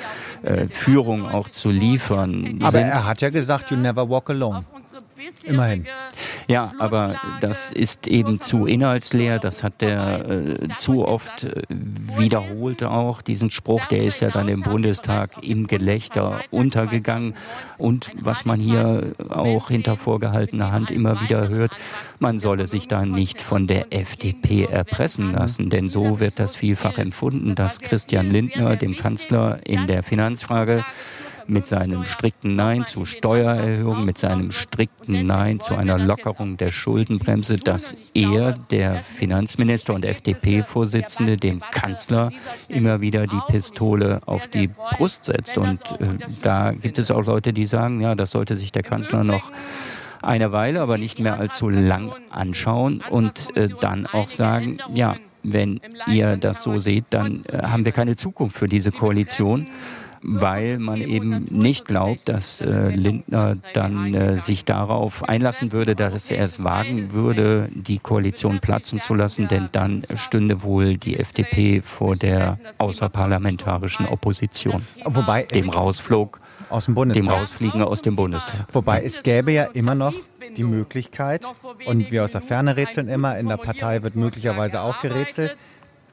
äh, 0.43 0.69
Führung 0.69 1.27
auch 1.27 1.51
zu 1.51 1.71
liefern. 1.71 2.61
Aber 2.63 2.81
er 2.81 3.05
hat 3.05 3.21
ja 3.21 3.29
gesagt, 3.29 3.71
you 3.71 3.77
never 3.77 4.06
walk 4.09 4.31
alone. 4.31 4.65
Immerhin. 5.45 5.87
Ja, 6.49 6.73
aber 6.79 7.17
das 7.41 7.73
ist 7.73 8.07
eben 8.07 8.41
zu 8.41 8.67
inhaltsleer. 8.67 9.39
Das 9.39 9.63
hat 9.63 9.81
der 9.81 10.29
äh, 10.29 10.69
zu 10.77 11.07
oft 11.07 11.45
äh, 11.45 11.63
wiederholt 11.69 12.85
auch. 12.85 13.23
Diesen 13.23 13.51
Spruch, 13.51 13.87
der 13.87 14.05
ist 14.05 14.21
ja 14.21 14.31
dann 14.31 14.49
im 14.49 14.63
Bundestag 14.63 15.43
im 15.43 15.67
Gelächter 15.67 16.41
untergegangen. 16.51 17.35
Und 17.79 18.13
was 18.21 18.45
man 18.45 18.61
hier 18.61 19.13
auch 19.29 19.69
hinter 19.69 19.97
vorgehaltener 19.97 20.71
Hand 20.71 20.91
immer 20.91 21.21
wieder 21.21 21.49
hört, 21.49 21.73
man 22.19 22.39
solle 22.39 22.67
sich 22.67 22.89
da 22.89 23.05
nicht 23.05 23.41
von 23.41 23.67
der 23.67 23.93
FDP 23.93 24.65
erpressen 24.65 25.33
lassen. 25.33 25.71
Denn 25.71 25.89
so 25.89 26.21
wird 26.21 26.39
das 26.39 26.57
vielfach 26.57 26.99
empfunden, 26.99 27.55
dass 27.55 27.81
Christian 27.81 28.31
Lindner, 28.31 28.77
dem 28.77 28.97
Kanzler, 28.97 29.61
in 29.65 29.87
der 29.87 30.03
Finanzfrage 30.03 30.85
mit 31.49 31.67
seinem 31.67 32.05
strikten 32.05 32.57
Nein 32.57 32.85
zu 32.85 33.05
Steuererhöhungen, 33.05 34.05
mit 34.05 34.19
seinem 34.19 34.51
strikten 34.51 35.27
Nein 35.27 35.61
zu 35.61 35.75
einer 35.75 35.99
Lockerung 35.99 36.57
der 36.57 36.71
Schuldenbremse, 36.71 37.57
dass 37.57 37.97
er, 38.15 38.53
der 38.71 38.97
Finanzminister 38.97 39.95
und 39.95 40.05
FDP-Vorsitzende, 40.05 41.37
dem 41.37 41.61
Kanzler 41.61 42.31
immer 42.69 43.01
wieder 43.01 43.27
die 43.27 43.41
Pistole 43.49 44.19
auf 44.27 44.47
die 44.49 44.69
Brust 44.69 45.27
setzt. 45.27 45.59
Und 45.59 45.81
äh, 46.01 46.17
da 46.43 46.73
gibt 46.73 46.99
es 46.99 47.11
auch 47.11 47.25
Leute, 47.25 47.53
die 47.53 47.67
sagen, 47.67 48.01
ja, 48.01 48.15
das 48.15 48.31
sollte 48.31 48.55
sich 48.55 48.73
der 48.73 48.83
Kanzler 48.83 49.25
noch 49.25 49.51
eine 50.23 50.53
Weile, 50.53 50.81
aber 50.81 50.99
nicht 50.99 51.19
mehr 51.21 51.39
allzu 51.39 51.69
lang 51.69 52.13
anschauen 52.31 53.03
und 53.09 53.57
äh, 53.57 53.69
dann 53.81 54.07
auch 54.07 54.29
sagen, 54.29 54.79
ja, 54.93 55.17
wenn 55.43 55.81
ihr 56.09 56.37
das 56.37 56.63
so 56.63 56.79
seht, 56.79 57.05
dann 57.11 57.45
äh, 57.47 57.59
haben 57.63 57.85
wir 57.85 57.93
keine 57.93 58.17
Zukunft 58.17 58.57
für 58.57 58.69
diese 58.69 58.91
Koalition 58.91 59.67
weil 60.27 60.79
man 60.79 61.01
eben 61.01 61.45
nicht 61.51 61.85
glaubt, 61.85 62.29
dass 62.29 62.61
äh, 62.61 62.89
Lindner 62.91 63.55
dann 63.73 64.15
äh, 64.15 64.39
sich 64.39 64.65
darauf 64.65 65.29
einlassen 65.29 65.73
würde, 65.73 65.95
dass 65.95 66.31
er 66.31 66.45
es 66.45 66.63
wagen 66.63 67.13
würde, 67.13 67.69
die 67.73 67.99
Koalition 67.99 68.59
platzen 68.61 69.01
zu 69.01 69.15
lassen, 69.15 69.49
denn 69.49 69.69
dann 69.73 70.03
stünde 70.15 70.63
wohl 70.63 70.97
die 70.97 71.19
FDP 71.19 71.81
vor 71.83 72.17
der 72.17 72.59
außerparlamentarischen 72.79 74.07
Opposition, 74.07 74.85
Wobei 75.05 75.45
dem 75.45 75.71
Rausflug 75.71 76.41
aus 76.69 76.87
dem 76.87 76.95
Bundestag. 76.95 77.25
dem 77.25 77.33
Rausfliegen 77.33 77.83
aus 77.83 78.03
dem 78.03 78.17
Bundestag. 78.17 78.67
Wobei 78.73 79.03
es 79.03 79.23
gäbe 79.23 79.53
ja 79.53 79.65
immer 79.65 79.95
noch 79.95 80.15
die 80.57 80.65
Möglichkeit, 80.65 81.47
und 81.87 82.11
wir 82.11 82.25
aus 82.25 82.33
der 82.33 82.41
Ferne 82.41 82.77
rätseln 82.77 83.09
immer, 83.09 83.39
in 83.39 83.49
der 83.49 83.57
Partei 83.57 84.03
wird 84.03 84.17
möglicherweise 84.17 84.81
auch 84.81 85.01
gerätselt, 85.01 85.57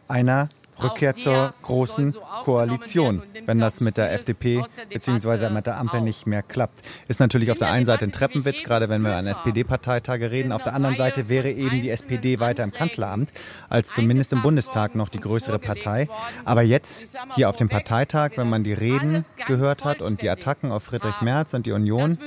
einer 0.07 0.49
Rückkehr 0.81 1.15
zur 1.15 1.53
großen 1.61 2.15
Koalition, 2.43 3.23
wenn 3.45 3.59
das 3.59 3.81
mit 3.81 3.97
der 3.97 4.11
FDP 4.13 4.63
bzw. 4.89 5.49
mit 5.49 5.67
der 5.67 5.77
Ampel 5.77 6.01
nicht 6.01 6.27
mehr 6.27 6.43
klappt. 6.43 6.81
Ist 7.07 7.19
natürlich 7.19 7.51
auf 7.51 7.57
der 7.57 7.69
einen 7.69 7.85
Seite 7.85 8.05
ein 8.05 8.11
Treppenwitz, 8.11 8.63
gerade 8.63 8.89
wenn 8.89 9.01
wir 9.01 9.15
an 9.15 9.27
SPD-Parteitage 9.27 10.31
reden. 10.31 10.51
Auf 10.51 10.63
der 10.63 10.73
anderen 10.73 10.95
Seite 10.95 11.29
wäre 11.29 11.51
eben 11.51 11.81
die 11.81 11.89
SPD 11.89 12.39
weiter 12.39 12.63
im 12.63 12.71
Kanzleramt 12.71 13.31
als 13.69 13.93
zumindest 13.93 14.33
im 14.33 14.41
Bundestag 14.41 14.95
noch 14.95 15.09
die 15.09 15.19
größere 15.19 15.59
Partei. 15.59 16.07
Aber 16.45 16.61
jetzt 16.61 17.09
hier 17.35 17.49
auf 17.49 17.55
dem 17.55 17.69
Parteitag, 17.69 18.31
wenn 18.35 18.49
man 18.49 18.63
die 18.63 18.73
Reden 18.73 19.25
gehört 19.47 19.85
hat 19.85 20.01
und 20.01 20.21
die 20.21 20.29
Attacken 20.29 20.71
auf 20.71 20.83
Friedrich 20.83 21.21
Merz 21.21 21.53
und 21.53 21.65
die 21.65 21.71
Union, 21.71 22.17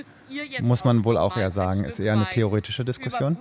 muss 0.60 0.84
man 0.84 1.04
wohl 1.04 1.16
auch 1.16 1.36
eher 1.36 1.50
sagen, 1.50 1.84
ist 1.84 2.00
eher 2.00 2.12
eine 2.12 2.26
theoretische 2.26 2.84
Diskussion. 2.84 3.36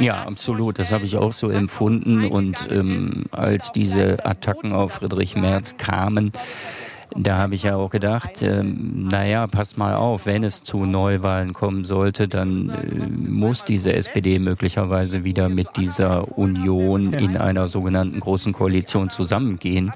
Ja, 0.00 0.22
absolut. 0.22 0.78
Das 0.78 0.92
habe 0.92 1.04
ich 1.04 1.16
auch 1.16 1.32
so 1.32 1.50
empfunden. 1.50 2.26
Und 2.26 2.56
ähm, 2.70 3.24
als 3.32 3.72
diese 3.72 4.24
Attacken 4.24 4.72
auf 4.72 4.94
Friedrich 4.94 5.34
Merz 5.36 5.76
kamen, 5.76 6.32
da 7.14 7.38
habe 7.38 7.54
ich 7.54 7.62
ja 7.62 7.76
auch 7.76 7.90
gedacht, 7.90 8.42
äh, 8.42 8.62
naja, 8.62 9.46
pass 9.46 9.76
mal 9.76 9.94
auf, 9.94 10.26
wenn 10.26 10.44
es 10.44 10.62
zu 10.62 10.84
Neuwahlen 10.84 11.52
kommen 11.52 11.84
sollte, 11.84 12.28
dann 12.28 12.70
äh, 12.70 13.30
muss 13.30 13.64
diese 13.64 13.92
SPD 13.92 14.38
möglicherweise 14.38 15.24
wieder 15.24 15.48
mit 15.48 15.68
dieser 15.76 16.36
Union 16.36 17.12
in 17.12 17.36
einer 17.36 17.68
sogenannten 17.68 18.20
großen 18.20 18.52
Koalition 18.52 19.10
zusammengehen. 19.10 19.92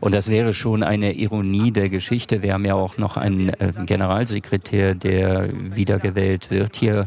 Und 0.00 0.14
das 0.14 0.28
wäre 0.28 0.52
schon 0.52 0.82
eine 0.82 1.12
Ironie 1.12 1.70
der 1.70 1.88
Geschichte. 1.88 2.42
Wir 2.42 2.54
haben 2.54 2.64
ja 2.64 2.74
auch 2.74 2.98
noch 2.98 3.16
einen 3.16 3.50
äh, 3.50 3.72
Generalsekretär, 3.86 4.94
der 4.94 5.48
wiedergewählt 5.74 6.50
wird 6.50 6.76
hier 6.76 7.06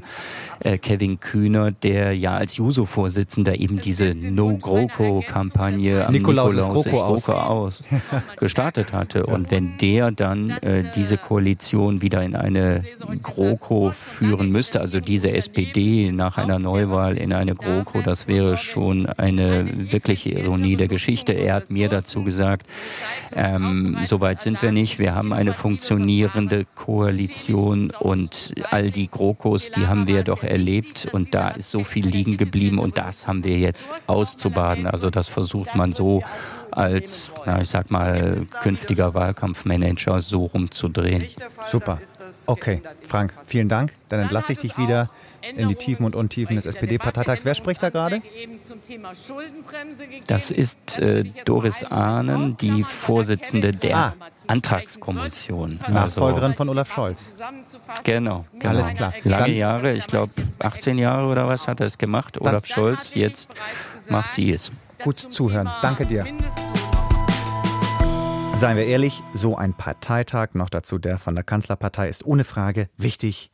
äh, 0.61 0.77
Kevin 0.77 1.19
Kühner, 1.19 1.71
der 1.71 2.15
ja 2.15 2.35
als 2.35 2.57
Juso-Vorsitzender 2.57 3.59
eben 3.59 3.79
diese 3.79 4.15
No-GroKo-Kampagne 4.15 6.05
am 6.05 6.13
Nikolaus 6.13 6.53
Nikolaus 6.53 6.85
ist 6.85 6.91
GroKo 6.91 7.15
ist 7.15 7.25
GroKo 7.25 7.39
aus 7.39 7.83
gestartet 8.37 8.93
hatte. 8.93 9.25
Und 9.25 9.46
wenn 9.49 9.77
der 9.77 10.11
dann 10.11 10.49
äh, 10.49 10.83
diese 10.95 11.17
Koalition 11.17 12.01
wieder 12.01 12.21
in 12.23 12.35
eine 12.35 12.83
GroKo 13.21 13.91
führen 13.91 14.51
müsste, 14.51 14.81
also 14.81 14.99
diese 14.99 15.31
SPD 15.31 16.11
nach 16.11 16.37
einer 16.37 16.59
Neuwahl 16.59 17.17
in 17.17 17.33
eine 17.33 17.55
GroKo, 17.55 18.01
das 18.01 18.27
wäre 18.27 18.57
schon 18.57 19.05
eine 19.05 19.91
wirkliche 19.91 20.29
Ironie 20.29 20.75
der 20.75 20.87
Geschichte. 20.87 21.33
Er 21.33 21.55
hat 21.55 21.69
mir 21.69 21.89
dazu 21.89 22.23
gesagt, 22.23 22.67
ähm, 23.33 23.97
soweit 24.05 24.41
sind 24.41 24.61
wir 24.61 24.71
nicht. 24.71 24.99
Wir 24.99 25.15
haben 25.15 25.33
eine 25.33 25.53
funktionierende 25.53 26.65
Koalition 26.75 27.91
und 27.91 28.53
all 28.69 28.91
die 28.91 29.07
GroKos, 29.07 29.71
die 29.71 29.87
haben 29.87 30.07
wir 30.07 30.23
doch 30.23 30.43
erlebt 30.43 31.07
und 31.11 31.33
da 31.33 31.49
ist 31.49 31.69
so 31.69 31.83
viel 31.83 32.07
liegen 32.07 32.37
geblieben 32.37 32.79
und 32.79 32.97
das 32.97 33.27
haben 33.27 33.43
wir 33.43 33.57
jetzt 33.57 33.91
auszubaden. 34.07 34.87
Also 34.87 35.09
das 35.09 35.27
versucht 35.27 35.75
man 35.75 35.93
so 35.93 36.23
als, 36.77 37.31
na, 37.45 37.59
ich 37.61 37.69
sag 37.69 37.89
mal, 37.91 38.37
künftiger 38.61 39.13
Wahlkampfmanager 39.13 40.21
so 40.21 40.45
rumzudrehen. 40.45 41.25
Super. 41.71 41.99
Okay, 42.45 42.81
Frank, 43.01 43.33
vielen 43.43 43.67
Dank. 43.69 43.93
Dann 44.09 44.19
entlasse 44.21 44.51
ich 44.53 44.59
dich 44.59 44.77
wieder 44.77 45.09
in 45.55 45.67
die 45.69 45.75
Tiefen 45.75 46.05
und 46.05 46.15
Untiefen 46.15 46.55
des 46.55 46.65
SPD-Parteitags. 46.65 47.45
Wer 47.45 47.55
spricht 47.55 47.81
da 47.81 47.89
gerade? 47.89 48.21
Das 50.27 50.51
ist 50.51 50.99
äh, 50.99 51.23
Doris 51.45 51.83
Ahnen, 51.83 52.57
die 52.57 52.83
Vorsitzende 52.83 53.71
der 53.71 53.97
Ah. 53.97 54.13
Antragskommission. 54.47 55.79
Nachfolgerin 55.89 56.53
von 56.55 56.69
Olaf 56.69 56.93
Scholz. 56.93 57.33
Genau, 58.03 58.45
genau. 58.53 58.69
Alles 58.69 58.93
klar. 58.93 59.13
Lange 59.23 59.43
Dann- 59.45 59.55
Jahre, 59.55 59.93
ich 59.93 60.07
glaube 60.07 60.31
18 60.59 60.97
Jahre 60.97 61.27
oder 61.27 61.47
was 61.47 61.67
hat 61.67 61.79
er 61.79 61.87
es 61.87 61.97
gemacht, 61.97 62.39
Olaf 62.41 62.65
Scholz. 62.65 63.13
Jetzt 63.15 63.49
macht 64.09 64.31
sie 64.33 64.51
es. 64.51 64.71
Gut 65.03 65.19
zuhören. 65.19 65.69
Danke 65.81 66.05
dir. 66.05 66.25
Seien 68.59 68.75
wir 68.75 68.87
ehrlich, 68.87 69.21
so 69.35 69.55
ein 69.55 69.75
Parteitag, 69.75 70.55
noch 70.55 70.71
dazu 70.71 70.97
der 70.97 71.19
von 71.19 71.35
der 71.35 71.43
Kanzlerpartei, 71.43 72.09
ist 72.09 72.25
ohne 72.25 72.43
Frage 72.43 72.89
wichtig, 72.97 73.51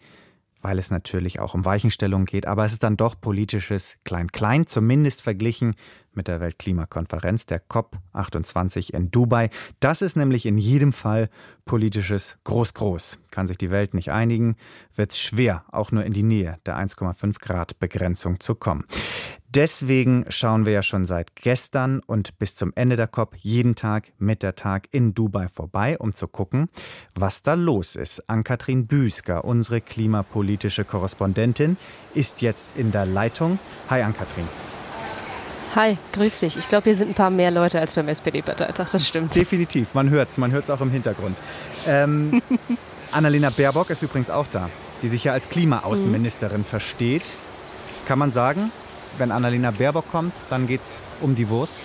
weil 0.61 0.79
es 0.79 0.91
natürlich 0.91 1.41
auch 1.41 1.53
um 1.53 1.65
Weichenstellungen 1.65 2.25
geht, 2.25 2.47
aber 2.47 2.63
es 2.63 2.71
ist 2.71 2.83
dann 2.83 2.95
doch 2.95 3.19
politisches 3.19 3.97
Klein-Klein, 4.05 4.65
zumindest 4.65 5.21
verglichen 5.21 5.75
mit 6.13 6.29
der 6.29 6.39
Weltklimakonferenz, 6.39 7.45
der 7.45 7.61
COP28 7.67 8.93
in 8.93 9.11
Dubai. 9.11 9.49
Das 9.81 10.01
ist 10.01 10.15
nämlich 10.15 10.45
in 10.45 10.57
jedem 10.57 10.93
Fall 10.93 11.29
politisches 11.65 12.37
Groß-Groß. 12.45 13.19
Kann 13.29 13.47
sich 13.47 13.57
die 13.57 13.71
Welt 13.71 13.93
nicht 13.93 14.09
einigen, 14.09 14.55
wird 14.95 15.11
es 15.11 15.19
schwer, 15.19 15.65
auch 15.69 15.91
nur 15.91 16.05
in 16.05 16.13
die 16.13 16.23
Nähe 16.23 16.59
der 16.65 16.77
1,5 16.77 17.41
Grad 17.41 17.77
Begrenzung 17.77 18.39
zu 18.39 18.55
kommen. 18.55 18.85
Deswegen 19.55 20.25
schauen 20.29 20.65
wir 20.65 20.73
ja 20.73 20.81
schon 20.81 21.05
seit 21.05 21.35
gestern 21.35 21.99
und 22.07 22.39
bis 22.39 22.55
zum 22.55 22.73
Ende 22.73 22.95
der 22.95 23.05
COP 23.05 23.35
jeden 23.37 23.75
Tag 23.75 24.11
mit 24.17 24.41
der 24.41 24.55
Tag 24.55 24.87
in 24.89 25.13
Dubai 25.13 25.47
vorbei, 25.47 25.95
um 25.99 26.11
zu 26.11 26.27
gucken, 26.27 26.69
was 27.13 27.43
da 27.43 27.53
los 27.53 27.95
ist. 27.95 28.27
Ann-Kathrin 28.27 28.87
Büsker, 28.87 29.45
unsere 29.45 29.79
klimapolitische 29.79 30.85
Korrespondentin, 30.85 31.77
ist 32.15 32.41
jetzt 32.41 32.67
in 32.75 32.89
der 32.89 33.05
Leitung. 33.05 33.59
Hi 33.91 34.01
Ann-Kathrin. 34.01 34.47
Hi, 35.75 35.99
grüß 36.13 36.39
dich. 36.39 36.57
Ich 36.57 36.67
glaube, 36.67 36.85
hier 36.85 36.95
sind 36.95 37.09
ein 37.09 37.15
paar 37.15 37.29
mehr 37.29 37.51
Leute 37.51 37.79
als 37.79 37.93
beim 37.93 38.07
SPD-Parteitag, 38.07 38.89
das 38.89 39.07
stimmt. 39.07 39.35
Definitiv, 39.35 39.93
man 39.93 40.09
hört 40.09 40.31
es, 40.31 40.39
man 40.39 40.51
hört 40.51 40.63
es 40.63 40.71
auch 40.71 40.81
im 40.81 40.89
Hintergrund. 40.89 41.37
Ähm, 41.85 42.41
Annalena 43.11 43.51
Baerbock 43.51 43.91
ist 43.91 44.01
übrigens 44.01 44.31
auch 44.31 44.47
da, 44.47 44.71
die 45.03 45.09
sich 45.09 45.25
ja 45.25 45.33
als 45.33 45.47
Klimaaußenministerin 45.49 46.65
versteht. 46.65 47.25
Kann 48.07 48.17
man 48.17 48.31
sagen, 48.31 48.71
wenn 49.17 49.31
Annalena 49.31 49.71
Baerbock 49.71 50.09
kommt, 50.11 50.33
dann 50.49 50.67
geht 50.67 50.81
es 50.81 51.01
um 51.21 51.35
die 51.35 51.49
Wurst? 51.49 51.79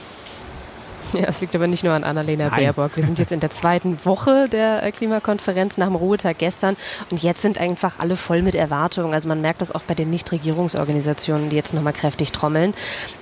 Ja, 1.13 1.25
es 1.29 1.41
liegt 1.41 1.55
aber 1.57 1.67
nicht 1.67 1.85
nur 1.85 1.95
an 1.95 2.05
Annalena 2.05 2.49
Nein. 2.49 2.57
Baerbock. 2.57 2.97
Wir 2.97 3.05
sind 3.05 3.19
jetzt 3.19 3.33
in 3.33 3.41
der 3.41 3.51
zweiten 3.51 3.99
Woche 4.05 4.49
der 4.49 4.83
äh, 4.83 4.93
Klimakonferenz 4.93 5.79
nach 5.79 5.87
dem 5.87 5.97
Ruhetag 5.97 6.39
gestern 6.39 6.77
und 7.11 7.23
jetzt 7.23 7.43
sind 7.43 7.59
einfach 7.59 7.99
alle 7.99 8.17
voll 8.17 8.43
mit 8.43 8.55
Erwartungen. 8.55 9.15
Also 9.15 9.29
man 9.29 9.41
merkt 9.41 9.61
das 9.61 9.73
auch 9.73 9.83
bei 9.83 9.95
den 9.95 10.11
Nichtregierungsorganisationen, 10.11 11.49
die 11.49 11.57
jetzt 11.57 11.73
nochmal 11.73 11.93
kräftig 11.93 12.33
trommeln. 12.33 12.75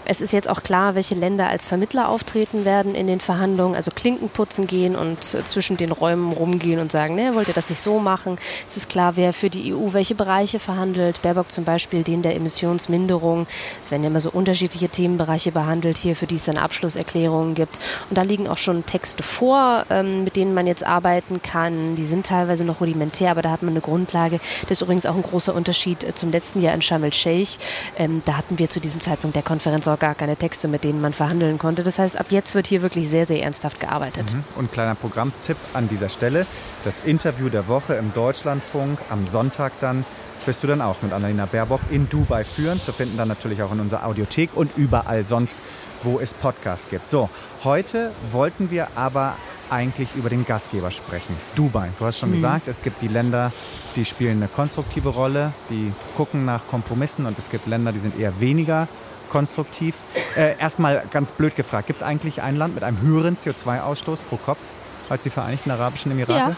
Es 0.04 0.20
ist 0.20 0.32
jetzt 0.32 0.48
auch 0.48 0.62
klar, 0.62 0.94
welche 0.94 1.14
Länder 1.14 1.48
als 1.48 1.66
Vermittler 1.66 2.08
auftreten 2.08 2.64
werden 2.64 2.94
in 2.94 3.06
den 3.06 3.20
Verhandlungen, 3.20 3.74
also 3.74 3.90
Klinken 3.90 4.28
putzen 4.28 4.66
gehen 4.66 4.96
und 4.96 5.34
äh, 5.34 5.44
zwischen 5.44 5.76
den 5.76 5.92
Räumen 5.92 6.32
rumgehen 6.32 6.80
und 6.80 6.90
sagen, 6.90 7.14
ne, 7.14 7.34
wollt 7.34 7.48
ihr 7.48 7.54
das 7.54 7.70
nicht 7.70 7.80
so 7.80 7.98
machen? 7.98 8.38
Es 8.66 8.76
ist 8.76 8.88
klar, 8.88 9.16
wer 9.16 9.32
für 9.32 9.50
die 9.50 9.74
EU 9.74 9.92
welche 9.92 10.14
Bereiche 10.14 10.58
verhandelt. 10.58 11.22
Baerbock 11.22 11.50
zum 11.50 11.64
Beispiel 11.64 12.02
den 12.02 12.22
der 12.22 12.34
Emissionsminderung. 12.36 13.46
Es 13.82 13.90
werden 13.90 14.02
ja 14.02 14.10
immer 14.10 14.20
so 14.20 14.30
unterschiedliche 14.30 14.88
Themenbereiche 14.88 15.52
behandelt 15.52 15.96
hier, 15.96 16.16
für 16.16 16.26
die 16.26 16.36
es 16.36 16.44
dann 16.44 16.58
Abschlusserklärungen 16.58 17.54
gibt. 17.54 17.65
Gibt. 17.66 17.80
Und 18.08 18.18
da 18.18 18.22
liegen 18.22 18.48
auch 18.48 18.58
schon 18.58 18.86
Texte 18.86 19.22
vor, 19.22 19.84
ähm, 19.90 20.24
mit 20.24 20.36
denen 20.36 20.54
man 20.54 20.66
jetzt 20.66 20.84
arbeiten 20.84 21.42
kann. 21.42 21.96
Die 21.96 22.04
sind 22.04 22.26
teilweise 22.26 22.64
noch 22.64 22.80
rudimentär, 22.80 23.30
aber 23.30 23.42
da 23.42 23.50
hat 23.50 23.62
man 23.62 23.72
eine 23.72 23.80
Grundlage. 23.80 24.40
Das 24.62 24.72
ist 24.72 24.82
übrigens 24.82 25.06
auch 25.06 25.16
ein 25.16 25.22
großer 25.22 25.54
Unterschied 25.54 26.04
äh, 26.04 26.14
zum 26.14 26.30
letzten 26.30 26.60
Jahr 26.60 26.74
in 26.74 26.82
Sharm 26.82 27.04
el-Sheikh. 27.04 27.58
Ähm, 27.96 28.22
da 28.24 28.36
hatten 28.36 28.58
wir 28.58 28.68
zu 28.68 28.80
diesem 28.80 29.00
Zeitpunkt 29.00 29.36
der 29.36 29.42
Konferenz 29.42 29.88
auch 29.88 29.98
gar 29.98 30.14
keine 30.14 30.36
Texte, 30.36 30.68
mit 30.68 30.84
denen 30.84 31.00
man 31.00 31.12
verhandeln 31.12 31.58
konnte. 31.58 31.82
Das 31.82 31.98
heißt, 31.98 32.18
ab 32.18 32.26
jetzt 32.30 32.54
wird 32.54 32.66
hier 32.66 32.82
wirklich 32.82 33.08
sehr, 33.08 33.26
sehr 33.26 33.42
ernsthaft 33.42 33.80
gearbeitet. 33.80 34.32
Mhm. 34.32 34.44
Und 34.56 34.72
kleiner 34.72 34.94
Programmtipp 34.94 35.56
an 35.74 35.88
dieser 35.88 36.08
Stelle. 36.08 36.46
Das 36.84 37.00
Interview 37.00 37.48
der 37.48 37.68
Woche 37.68 37.94
im 37.94 38.12
Deutschlandfunk 38.14 38.98
am 39.10 39.26
Sonntag 39.26 39.72
dann 39.80 40.04
wirst 40.46 40.62
du 40.62 40.66
dann 40.66 40.80
auch 40.80 41.02
mit 41.02 41.12
Annalena 41.12 41.46
Baerbock 41.46 41.80
in 41.90 42.08
Dubai 42.08 42.44
führen. 42.44 42.80
Zu 42.80 42.92
finden 42.92 43.16
dann 43.16 43.28
natürlich 43.28 43.62
auch 43.62 43.72
in 43.72 43.80
unserer 43.80 44.06
Audiothek 44.06 44.50
und 44.54 44.70
überall 44.76 45.24
sonst, 45.24 45.56
wo 46.02 46.20
es 46.20 46.34
Podcasts 46.34 46.88
gibt. 46.90 47.08
So, 47.08 47.28
heute 47.64 48.12
wollten 48.30 48.70
wir 48.70 48.88
aber 48.94 49.36
eigentlich 49.70 50.14
über 50.14 50.28
den 50.28 50.46
Gastgeber 50.46 50.90
sprechen. 50.90 51.36
Dubai. 51.54 51.90
Du 51.98 52.04
hast 52.04 52.18
schon 52.18 52.30
mhm. 52.30 52.34
gesagt, 52.34 52.68
es 52.68 52.82
gibt 52.82 53.02
die 53.02 53.08
Länder, 53.08 53.52
die 53.96 54.04
spielen 54.04 54.38
eine 54.38 54.48
konstruktive 54.48 55.08
Rolle, 55.08 55.52
die 55.70 55.92
gucken 56.16 56.44
nach 56.44 56.66
Kompromissen 56.68 57.26
und 57.26 57.38
es 57.38 57.50
gibt 57.50 57.66
Länder, 57.66 57.92
die 57.92 57.98
sind 57.98 58.18
eher 58.18 58.40
weniger 58.40 58.88
konstruktiv. 59.28 59.96
Äh, 60.36 60.58
erstmal 60.58 61.04
ganz 61.10 61.32
blöd 61.32 61.56
gefragt, 61.56 61.88
gibt 61.88 62.00
es 62.00 62.06
eigentlich 62.06 62.42
ein 62.42 62.56
Land 62.56 62.74
mit 62.74 62.84
einem 62.84 63.00
höheren 63.00 63.36
CO2-Ausstoß 63.36 64.22
pro 64.22 64.36
Kopf 64.36 64.60
als 65.08 65.24
die 65.24 65.30
Vereinigten 65.30 65.70
Arabischen 65.70 66.12
Emirate? 66.12 66.56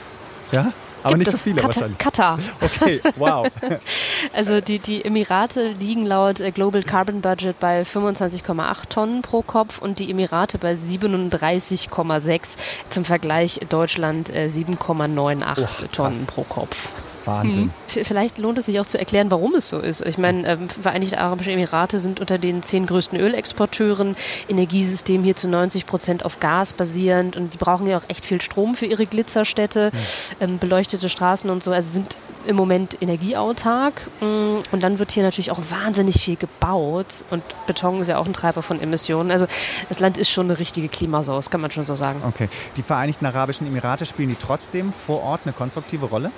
Ja. 0.52 0.64
Ja? 0.64 0.72
Aber 1.02 1.16
nicht 1.16 1.30
so 1.30 1.38
viele 1.38 1.56
Katar, 1.56 1.68
wahrscheinlich. 1.68 1.98
Katar. 1.98 2.38
Okay, 2.60 3.00
wow. 3.16 3.46
also 4.32 4.60
die, 4.60 4.78
die 4.78 5.04
Emirate 5.04 5.72
liegen 5.72 6.04
laut 6.04 6.40
äh, 6.40 6.50
Global 6.50 6.82
Carbon 6.82 7.20
Budget 7.20 7.58
bei 7.58 7.82
25,8 7.82 8.88
Tonnen 8.88 9.22
pro 9.22 9.42
Kopf 9.42 9.78
und 9.78 9.98
die 9.98 10.10
Emirate 10.10 10.58
bei 10.58 10.72
37,6. 10.72 12.48
Zum 12.90 13.04
Vergleich 13.04 13.60
Deutschland 13.68 14.30
7,98 14.30 15.84
äh, 15.84 15.88
Tonnen 15.88 16.26
pro 16.26 16.42
Kopf. 16.44 16.88
Wahnsinn. 17.28 17.70
Hm. 17.92 18.04
Vielleicht 18.04 18.38
lohnt 18.38 18.58
es 18.58 18.66
sich 18.66 18.80
auch 18.80 18.86
zu 18.86 18.98
erklären, 18.98 19.30
warum 19.30 19.54
es 19.54 19.68
so 19.68 19.78
ist. 19.78 20.00
Ich 20.04 20.18
meine, 20.18 20.46
ähm, 20.48 20.68
Vereinigte 20.68 21.18
Arabische 21.18 21.52
Emirate 21.52 21.98
sind 21.98 22.20
unter 22.20 22.38
den 22.38 22.62
zehn 22.62 22.86
größten 22.86 23.18
Ölexporteuren, 23.18 24.16
Energiesystem 24.48 25.22
hier 25.22 25.36
zu 25.36 25.48
90 25.48 25.86
Prozent 25.86 26.24
auf 26.24 26.40
Gas 26.40 26.72
basierend 26.72 27.36
und 27.36 27.54
die 27.54 27.58
brauchen 27.58 27.86
ja 27.86 27.98
auch 27.98 28.08
echt 28.08 28.24
viel 28.24 28.40
Strom 28.40 28.74
für 28.74 28.86
ihre 28.86 29.06
Glitzerstädte, 29.06 29.92
hm. 29.92 29.98
ähm, 30.40 30.58
beleuchtete 30.58 31.08
Straßen 31.08 31.50
und 31.50 31.62
so. 31.62 31.70
Also 31.70 31.90
sind 31.90 32.18
im 32.46 32.56
Moment 32.56 33.00
energieautark 33.02 34.08
mm, 34.20 34.58
und 34.72 34.82
dann 34.82 34.98
wird 34.98 35.12
hier 35.12 35.22
natürlich 35.22 35.50
auch 35.50 35.60
wahnsinnig 35.70 36.20
viel 36.20 36.36
gebaut 36.36 37.24
und 37.30 37.42
Beton 37.66 38.00
ist 38.00 38.08
ja 38.08 38.16
auch 38.16 38.26
ein 38.26 38.32
Treiber 38.32 38.62
von 38.62 38.80
Emissionen. 38.80 39.30
Also 39.30 39.46
das 39.88 40.00
Land 40.00 40.16
ist 40.16 40.30
schon 40.30 40.46
eine 40.46 40.58
richtige 40.58 40.88
Klimasau, 40.88 41.40
kann 41.50 41.60
man 41.60 41.70
schon 41.70 41.84
so 41.84 41.94
sagen. 41.94 42.22
Okay. 42.26 42.48
Die 42.76 42.82
Vereinigten 42.82 43.26
Arabischen 43.26 43.66
Emirate 43.66 44.06
spielen 44.06 44.30
die 44.30 44.36
trotzdem 44.36 44.92
vor 44.92 45.22
Ort 45.22 45.42
eine 45.44 45.52
konstruktive 45.52 46.06
Rolle? 46.06 46.30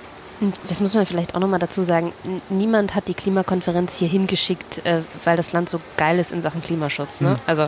Das 0.68 0.80
muss 0.80 0.94
man 0.94 1.04
vielleicht 1.04 1.34
auch 1.34 1.40
nochmal 1.40 1.58
dazu 1.58 1.82
sagen. 1.82 2.12
Niemand 2.48 2.94
hat 2.94 3.08
die 3.08 3.14
Klimakonferenz 3.14 3.96
hier 3.96 4.08
hingeschickt, 4.08 4.84
äh, 4.86 5.02
weil 5.24 5.36
das 5.36 5.52
Land 5.52 5.68
so 5.68 5.80
geil 5.96 6.18
ist 6.18 6.32
in 6.32 6.40
Sachen 6.40 6.62
Klimaschutz. 6.62 7.20
Ne? 7.20 7.30
Mhm. 7.30 7.36
Also 7.46 7.66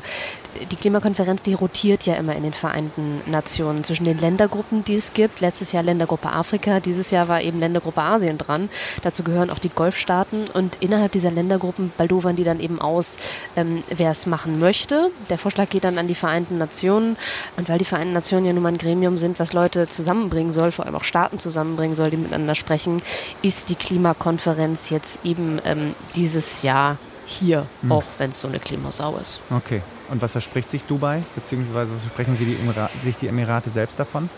die 0.71 0.77
Klimakonferenz, 0.77 1.43
die 1.43 1.55
rotiert 1.55 2.05
ja 2.07 2.15
immer 2.15 2.35
in 2.37 2.43
den 2.43 2.53
Vereinten 2.53 3.21
Nationen 3.27 3.85
zwischen 3.85 4.05
den 4.05 4.19
Ländergruppen, 4.19 4.85
die 4.85 4.95
es 4.95 5.13
gibt. 5.13 5.41
Letztes 5.41 5.73
Jahr 5.73 5.83
Ländergruppe 5.83 6.31
Afrika, 6.31 6.81
dieses 6.81 7.11
Jahr 7.11 7.29
war 7.29 7.43
eben 7.43 7.59
Ländergruppe 7.59 8.01
Asien 8.01 8.39
dran. 8.39 8.69
Dazu 9.03 9.23
gehören 9.23 9.51
auch 9.51 9.59
die 9.59 9.69
Golfstaaten 9.69 10.49
und 10.53 10.77
innerhalb 10.77 11.13
dieser 11.13 11.31
Ländergruppen 11.31 11.93
baldowern 11.97 12.37
die 12.37 12.45
dann 12.45 12.61
eben 12.61 12.81
aus, 12.81 13.17
ähm, 13.57 13.83
wer 13.89 14.11
es 14.11 14.27
machen 14.27 14.59
möchte. 14.59 15.11
Der 15.31 15.39
Vorschlag 15.39 15.69
geht 15.69 15.85
dann 15.85 15.99
an 15.99 16.09
die 16.09 16.15
Vereinten 16.15 16.59
Nationen 16.59 17.17
und 17.57 17.69
weil 17.69 17.79
die 17.79 17.85
Vereinten 17.85 18.13
Nationen 18.13 18.47
ja 18.47 18.53
nun 18.53 18.63
mal 18.63 18.71
ein 18.71 18.79
Gremium 18.79 19.17
sind, 19.17 19.39
was 19.39 19.53
Leute 19.53 19.89
zusammenbringen 19.89 20.53
soll, 20.53 20.73
vor 20.73 20.87
allem 20.87 20.95
auch 20.95 21.05
Staaten 21.05 21.39
zusammenbringen 21.39 21.97
soll, 21.97 22.11
die 22.11 22.17
miteinander 22.17 22.55
sprechen, 22.63 23.03
ist 23.43 23.69
die 23.69 23.75
Klimakonferenz 23.75 24.91
jetzt 24.91 25.19
eben 25.25 25.61
ähm, 25.65 25.95
dieses 26.17 26.63
Jahr 26.63 26.97
hier, 27.25 27.67
hm. 27.83 27.93
auch 27.93 28.05
wenn 28.19 28.31
es 28.31 28.41
so 28.41 28.49
eine 28.49 28.59
Klimasau 28.59 29.17
ist. 29.17 29.41
Okay. 29.51 29.83
Und 30.09 30.21
was 30.21 30.33
verspricht 30.33 30.71
sich 30.71 30.83
Dubai, 30.85 31.23
beziehungsweise 31.35 31.95
was 31.95 32.03
versprechen 32.03 32.37
die 32.39 33.05
sich 33.05 33.17
die 33.17 33.29
Emirate 33.29 33.71
selbst 33.71 33.99
davon? 33.99 34.29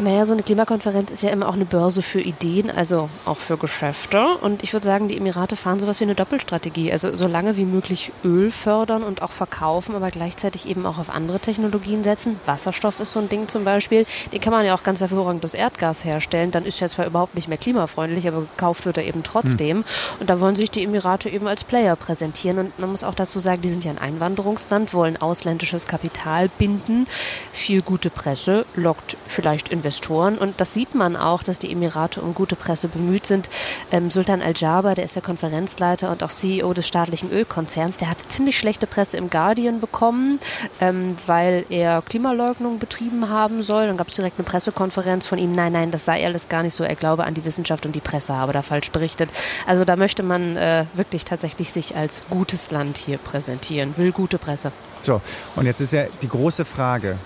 Naja, 0.00 0.24
so 0.24 0.32
eine 0.32 0.42
Klimakonferenz 0.42 1.10
ist 1.10 1.22
ja 1.22 1.28
immer 1.28 1.46
auch 1.46 1.54
eine 1.54 1.66
Börse 1.66 2.00
für 2.00 2.22
Ideen, 2.22 2.70
also 2.70 3.10
auch 3.26 3.36
für 3.36 3.58
Geschäfte. 3.58 4.36
Und 4.40 4.62
ich 4.62 4.72
würde 4.72 4.86
sagen, 4.86 5.08
die 5.08 5.16
Emirate 5.18 5.56
fahren 5.56 5.78
sowas 5.78 6.00
wie 6.00 6.04
eine 6.04 6.14
Doppelstrategie. 6.14 6.90
Also 6.90 7.14
so 7.14 7.26
lange 7.26 7.58
wie 7.58 7.66
möglich 7.66 8.10
Öl 8.24 8.50
fördern 8.50 9.02
und 9.02 9.20
auch 9.20 9.32
verkaufen, 9.32 9.94
aber 9.94 10.10
gleichzeitig 10.10 10.66
eben 10.66 10.86
auch 10.86 10.96
auf 10.96 11.10
andere 11.10 11.38
Technologien 11.38 12.02
setzen. 12.02 12.40
Wasserstoff 12.46 12.98
ist 13.00 13.12
so 13.12 13.20
ein 13.20 13.28
Ding 13.28 13.48
zum 13.48 13.64
Beispiel. 13.64 14.06
Den 14.32 14.40
kann 14.40 14.54
man 14.54 14.64
ja 14.64 14.74
auch 14.74 14.82
ganz 14.82 15.02
hervorragend 15.02 15.44
aus 15.44 15.52
Erdgas 15.52 16.02
herstellen. 16.02 16.50
Dann 16.50 16.64
ist 16.64 16.80
ja 16.80 16.88
zwar 16.88 17.04
überhaupt 17.04 17.34
nicht 17.34 17.48
mehr 17.48 17.58
klimafreundlich, 17.58 18.26
aber 18.26 18.40
gekauft 18.40 18.86
wird 18.86 18.96
er 18.96 19.04
eben 19.04 19.22
trotzdem. 19.22 19.78
Hm. 19.78 19.84
Und 20.20 20.30
da 20.30 20.40
wollen 20.40 20.56
sich 20.56 20.70
die 20.70 20.82
Emirate 20.82 21.28
eben 21.28 21.46
als 21.46 21.62
Player 21.62 21.94
präsentieren. 21.94 22.58
Und 22.58 22.78
man 22.78 22.88
muss 22.88 23.04
auch 23.04 23.14
dazu 23.14 23.38
sagen, 23.38 23.60
die 23.60 23.68
sind 23.68 23.84
ja 23.84 23.90
ein 23.90 23.98
Einwanderungsland, 23.98 24.94
wollen 24.94 25.18
ausländisches 25.18 25.86
Kapital 25.86 26.48
binden. 26.48 27.06
Viel 27.52 27.82
gute 27.82 28.08
Presse 28.08 28.64
lockt 28.74 29.18
vielleicht 29.26 29.68
Investoren 29.68 29.89
Investoren. 29.90 30.38
Und 30.38 30.60
das 30.60 30.72
sieht 30.72 30.94
man 30.94 31.16
auch, 31.16 31.42
dass 31.42 31.58
die 31.58 31.72
Emirate 31.72 32.22
um 32.22 32.32
gute 32.32 32.54
Presse 32.54 32.86
bemüht 32.86 33.26
sind. 33.26 33.50
Ähm, 33.90 34.08
Sultan 34.08 34.40
Al-Jaber, 34.40 34.94
der 34.94 35.04
ist 35.04 35.16
der 35.16 35.22
Konferenzleiter 35.22 36.12
und 36.12 36.22
auch 36.22 36.30
CEO 36.30 36.72
des 36.74 36.86
staatlichen 36.86 37.32
Ölkonzerns, 37.32 37.96
der 37.96 38.08
hat 38.08 38.24
ziemlich 38.28 38.56
schlechte 38.56 38.86
Presse 38.86 39.16
im 39.16 39.30
Guardian 39.30 39.80
bekommen, 39.80 40.38
ähm, 40.80 41.16
weil 41.26 41.64
er 41.70 42.02
Klimaleugnung 42.02 42.78
betrieben 42.78 43.28
haben 43.28 43.64
soll. 43.64 43.88
Dann 43.88 43.96
gab 43.96 44.08
es 44.08 44.14
direkt 44.14 44.38
eine 44.38 44.44
Pressekonferenz 44.44 45.26
von 45.26 45.38
ihm. 45.38 45.50
Nein, 45.50 45.72
nein, 45.72 45.90
das 45.90 46.04
sei 46.04 46.24
alles 46.24 46.48
gar 46.48 46.62
nicht 46.62 46.74
so. 46.74 46.84
Er 46.84 46.94
glaube 46.94 47.24
an 47.24 47.34
die 47.34 47.44
Wissenschaft 47.44 47.84
und 47.84 47.96
die 47.96 48.00
Presse 48.00 48.34
habe 48.34 48.52
da 48.52 48.62
falsch 48.62 48.92
berichtet. 48.92 49.30
Also 49.66 49.84
da 49.84 49.96
möchte 49.96 50.22
man 50.22 50.56
äh, 50.56 50.84
wirklich 50.94 51.24
tatsächlich 51.24 51.72
sich 51.72 51.96
als 51.96 52.22
gutes 52.30 52.70
Land 52.70 52.96
hier 52.96 53.18
präsentieren, 53.18 53.94
will 53.96 54.12
gute 54.12 54.38
Presse. 54.38 54.70
So, 55.00 55.20
und 55.56 55.66
jetzt 55.66 55.80
ist 55.80 55.92
ja 55.92 56.04
die 56.22 56.28
große 56.28 56.64
Frage, 56.64 57.16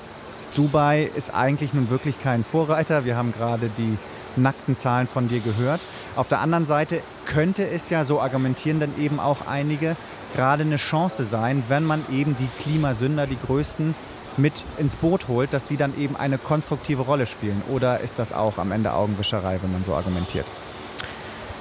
Dubai 0.54 1.10
ist 1.14 1.34
eigentlich 1.34 1.74
nun 1.74 1.90
wirklich 1.90 2.20
kein 2.20 2.44
Vorreiter. 2.44 3.04
Wir 3.04 3.16
haben 3.16 3.32
gerade 3.32 3.68
die 3.76 3.98
nackten 4.36 4.76
Zahlen 4.76 5.06
von 5.06 5.28
dir 5.28 5.40
gehört. 5.40 5.80
Auf 6.16 6.28
der 6.28 6.40
anderen 6.40 6.64
Seite 6.64 7.00
könnte 7.24 7.66
es 7.68 7.90
ja, 7.90 8.04
so 8.04 8.20
argumentieren 8.20 8.80
dann 8.80 8.98
eben 8.98 9.20
auch 9.20 9.46
einige, 9.46 9.96
gerade 10.34 10.62
eine 10.62 10.76
Chance 10.76 11.24
sein, 11.24 11.64
wenn 11.68 11.84
man 11.84 12.04
eben 12.12 12.36
die 12.36 12.48
Klimasünder, 12.62 13.26
die 13.26 13.38
größten, 13.38 13.94
mit 14.36 14.64
ins 14.78 14.96
Boot 14.96 15.28
holt, 15.28 15.52
dass 15.52 15.64
die 15.64 15.76
dann 15.76 15.96
eben 15.96 16.16
eine 16.16 16.38
konstruktive 16.38 17.02
Rolle 17.02 17.26
spielen. 17.26 17.62
Oder 17.68 18.00
ist 18.00 18.18
das 18.18 18.32
auch 18.32 18.58
am 18.58 18.72
Ende 18.72 18.92
Augenwischerei, 18.92 19.58
wenn 19.62 19.72
man 19.72 19.84
so 19.84 19.94
argumentiert? 19.94 20.46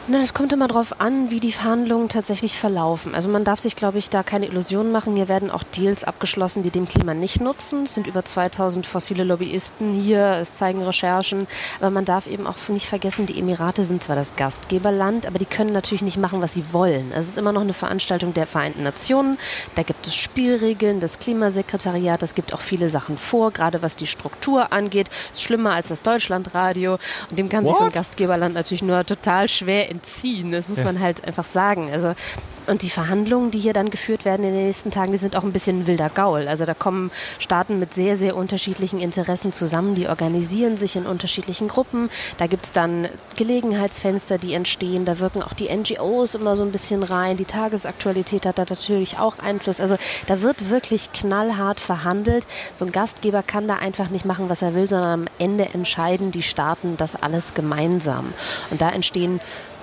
Na, 0.06 0.20
das 0.20 0.34
kommt 0.34 0.52
immer 0.52 0.68
darauf 0.68 1.00
an, 1.00 1.32
wie 1.32 1.40
die 1.40 1.54
Verhandlungen 1.54 2.10
tatsächlich 2.10 2.60
verlaufen. 2.60 3.16
Also 3.16 3.30
man 3.30 3.46
darf 3.46 3.62
sich, 3.62 3.78
glaube 3.78 4.00
ich, 4.00 4.10
da 4.10 4.22
keine 4.22 4.48
Illusionen 4.48 4.92
machen. 4.92 5.16
Hier 5.16 5.30
werden 5.30 5.50
auch 5.50 5.64
Deals 5.64 6.04
abgeschlossen, 6.04 6.62
die 6.62 6.72
dem 6.72 6.86
Klima 6.86 7.14
nicht 7.14 7.40
nutzen. 7.40 7.84
Es 7.84 7.94
sind 7.94 8.08
über 8.08 8.26
2000 8.26 8.86
fossile 8.86 9.24
Lobbyisten 9.24 9.94
hier, 9.94 10.40
es 10.42 10.56
zeigen 10.56 10.84
Recherchen. 10.84 11.48
Aber 11.80 11.90
man 11.90 12.04
darf 12.04 12.28
eben 12.28 12.48
auch 12.48 12.58
nicht 12.68 12.88
vergessen, 12.88 13.28
die 13.28 13.40
Emirate 13.40 13.86
sind 13.86 14.04
zwar 14.04 14.18
das 14.18 14.36
Gastgeberland, 14.36 15.26
aber 15.26 15.40
die 15.40 15.46
können 15.46 15.72
natürlich 15.72 16.02
nicht 16.02 16.18
machen, 16.18 16.42
was 16.42 16.52
sie 16.52 16.66
wollen. 16.74 17.14
Es 17.16 17.30
ist 17.30 17.38
immer 17.38 17.54
noch 17.54 17.62
eine 17.62 17.74
Veranstaltung 17.74 18.34
der 18.34 18.46
Vereinten 18.46 18.84
Nationen. 18.84 19.38
Da 19.76 19.84
gibt 19.84 20.06
es 20.06 20.16
Spielregeln, 20.16 21.00
das 21.00 21.18
Klimasekretariat, 21.18 22.22
das 22.22 22.36
gibt 22.36 22.54
auch 22.54 22.60
viele 22.60 22.90
Sachen 22.90 23.18
vor, 23.18 23.52
gerade 23.52 23.82
was 23.82 23.96
die 23.96 24.08
Struktur 24.08 24.74
angeht. 24.74 25.08
Das 25.30 25.38
ist 25.38 25.44
schlimmer 25.44 25.72
als 25.72 25.88
das 25.88 26.02
Deutschlandradio. 26.02 26.98
Und 27.30 27.40
dem 27.40 27.48
kann 27.48 27.64
What? 27.64 27.72
sich 27.72 27.80
so 27.80 27.86
ein 27.86 27.92
Gastgeberland 27.92 28.54
natürlich 28.54 28.84
nur 28.84 29.06
total 29.06 29.48
schwer 29.48 29.93
entziehen. 29.94 30.52
Das 30.52 30.68
muss 30.68 30.80
ja. 30.80 30.86
man 30.86 31.00
halt 31.00 31.24
einfach 31.26 31.46
sagen. 31.46 31.92
Also 31.92 32.14
und 32.68 32.82
die 32.82 32.90
Verhandlungen, 32.90 33.52
die 33.52 33.60
hier 33.60 33.74
dann 33.74 33.90
geführt 33.90 34.26
werden 34.26 34.46
in 34.46 34.54
den 34.54 34.66
nächsten 34.66 34.92
Tagen, 34.92 35.12
die 35.12 35.18
sind 35.18 35.36
auch 35.36 35.44
ein 35.44 35.52
bisschen 35.52 35.86
wilder 35.88 36.10
Gaul. 36.10 36.48
Also 36.48 36.66
da 36.66 36.74
kommen 36.74 37.12
Staaten 37.40 37.80
mit 37.80 37.94
sehr, 37.94 38.16
sehr 38.16 38.36
unterschiedlichen 38.36 39.00
Interessen 39.00 39.52
zusammen, 39.52 39.96
die 39.96 40.08
organisieren 40.08 40.78
sich 40.78 40.96
in 40.96 41.06
unterschiedlichen 41.06 41.68
Gruppen. 41.68 42.10
Da 42.38 42.48
gibt 42.48 42.66
es 42.66 42.72
dann 42.72 43.10
Gelegenheitsfenster, 43.36 44.38
die 44.38 44.54
entstehen. 44.54 45.04
Da 45.06 45.20
wirken 45.20 45.44
auch 45.44 45.54
die 45.54 45.76
NGOs 45.76 46.36
immer 46.36 46.56
so 46.56 46.64
ein 46.64 46.72
bisschen 46.72 47.04
rein. 47.04 47.38
Die 47.38 47.46
Tagesaktualität 47.46 48.46
hat 48.46 48.58
da 48.58 48.66
natürlich 48.70 49.20
auch 49.20 49.40
Einfluss. 49.40 49.82
Also 49.82 49.98
da 50.28 50.42
wird 50.42 50.70
wirklich 50.70 51.12
knallhart 51.12 51.80
verhandelt. 51.80 52.48
So 52.74 52.86
ein 52.86 52.92
Gastgeber 52.92 53.44
kann 53.44 53.68
da 53.68 53.76
einfach 53.76 54.10
nicht 54.10 54.26
machen, 54.26 54.50
was 54.50 54.62
er 54.62 54.74
will, 54.74 54.88
sondern 54.88 55.24
am 55.24 55.28
Ende 55.38 55.66
entscheiden 55.74 56.32
die 56.32 56.44
Staaten 56.44 56.96
das 56.98 57.22
alles 57.22 57.54
gemeinsam. 57.54 58.34
Und 58.72 58.82
da 58.82 58.90
entstehen 58.90 59.42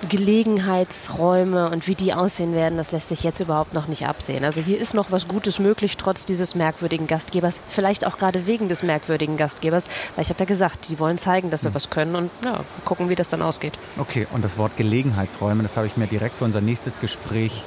Gelegenheitsräume 0.09 1.69
und 1.69 1.87
wie 1.87 1.95
die 1.95 2.13
aussehen 2.13 2.53
werden, 2.53 2.77
das 2.77 2.91
lässt 2.91 3.09
sich 3.09 3.23
jetzt 3.23 3.39
überhaupt 3.39 3.73
noch 3.73 3.87
nicht 3.87 4.07
absehen. 4.07 4.43
Also 4.43 4.61
hier 4.61 4.79
ist 4.79 4.93
noch 4.93 5.11
was 5.11 5.27
Gutes 5.27 5.59
möglich, 5.59 5.97
trotz 5.97 6.25
dieses 6.25 6.55
merkwürdigen 6.55 7.07
Gastgebers. 7.07 7.61
Vielleicht 7.69 8.05
auch 8.05 8.17
gerade 8.17 8.47
wegen 8.47 8.67
des 8.67 8.83
merkwürdigen 8.83 9.37
Gastgebers, 9.37 9.87
weil 10.15 10.23
ich 10.23 10.29
habe 10.29 10.39
ja 10.39 10.45
gesagt, 10.45 10.89
die 10.89 10.99
wollen 10.99 11.17
zeigen, 11.17 11.49
dass 11.49 11.61
sie 11.61 11.69
mhm. 11.69 11.75
was 11.75 11.89
können 11.89 12.15
und 12.15 12.31
ja, 12.43 12.63
gucken, 12.83 13.09
wie 13.09 13.15
das 13.15 13.29
dann 13.29 13.41
ausgeht. 13.41 13.77
Okay, 13.97 14.27
und 14.31 14.43
das 14.43 14.57
Wort 14.57 14.75
Gelegenheitsräume, 14.77 15.63
das 15.63 15.77
habe 15.77 15.87
ich 15.87 15.97
mir 15.97 16.07
direkt 16.07 16.37
für 16.37 16.45
unser 16.45 16.61
nächstes 16.61 16.99
Gespräch 16.99 17.63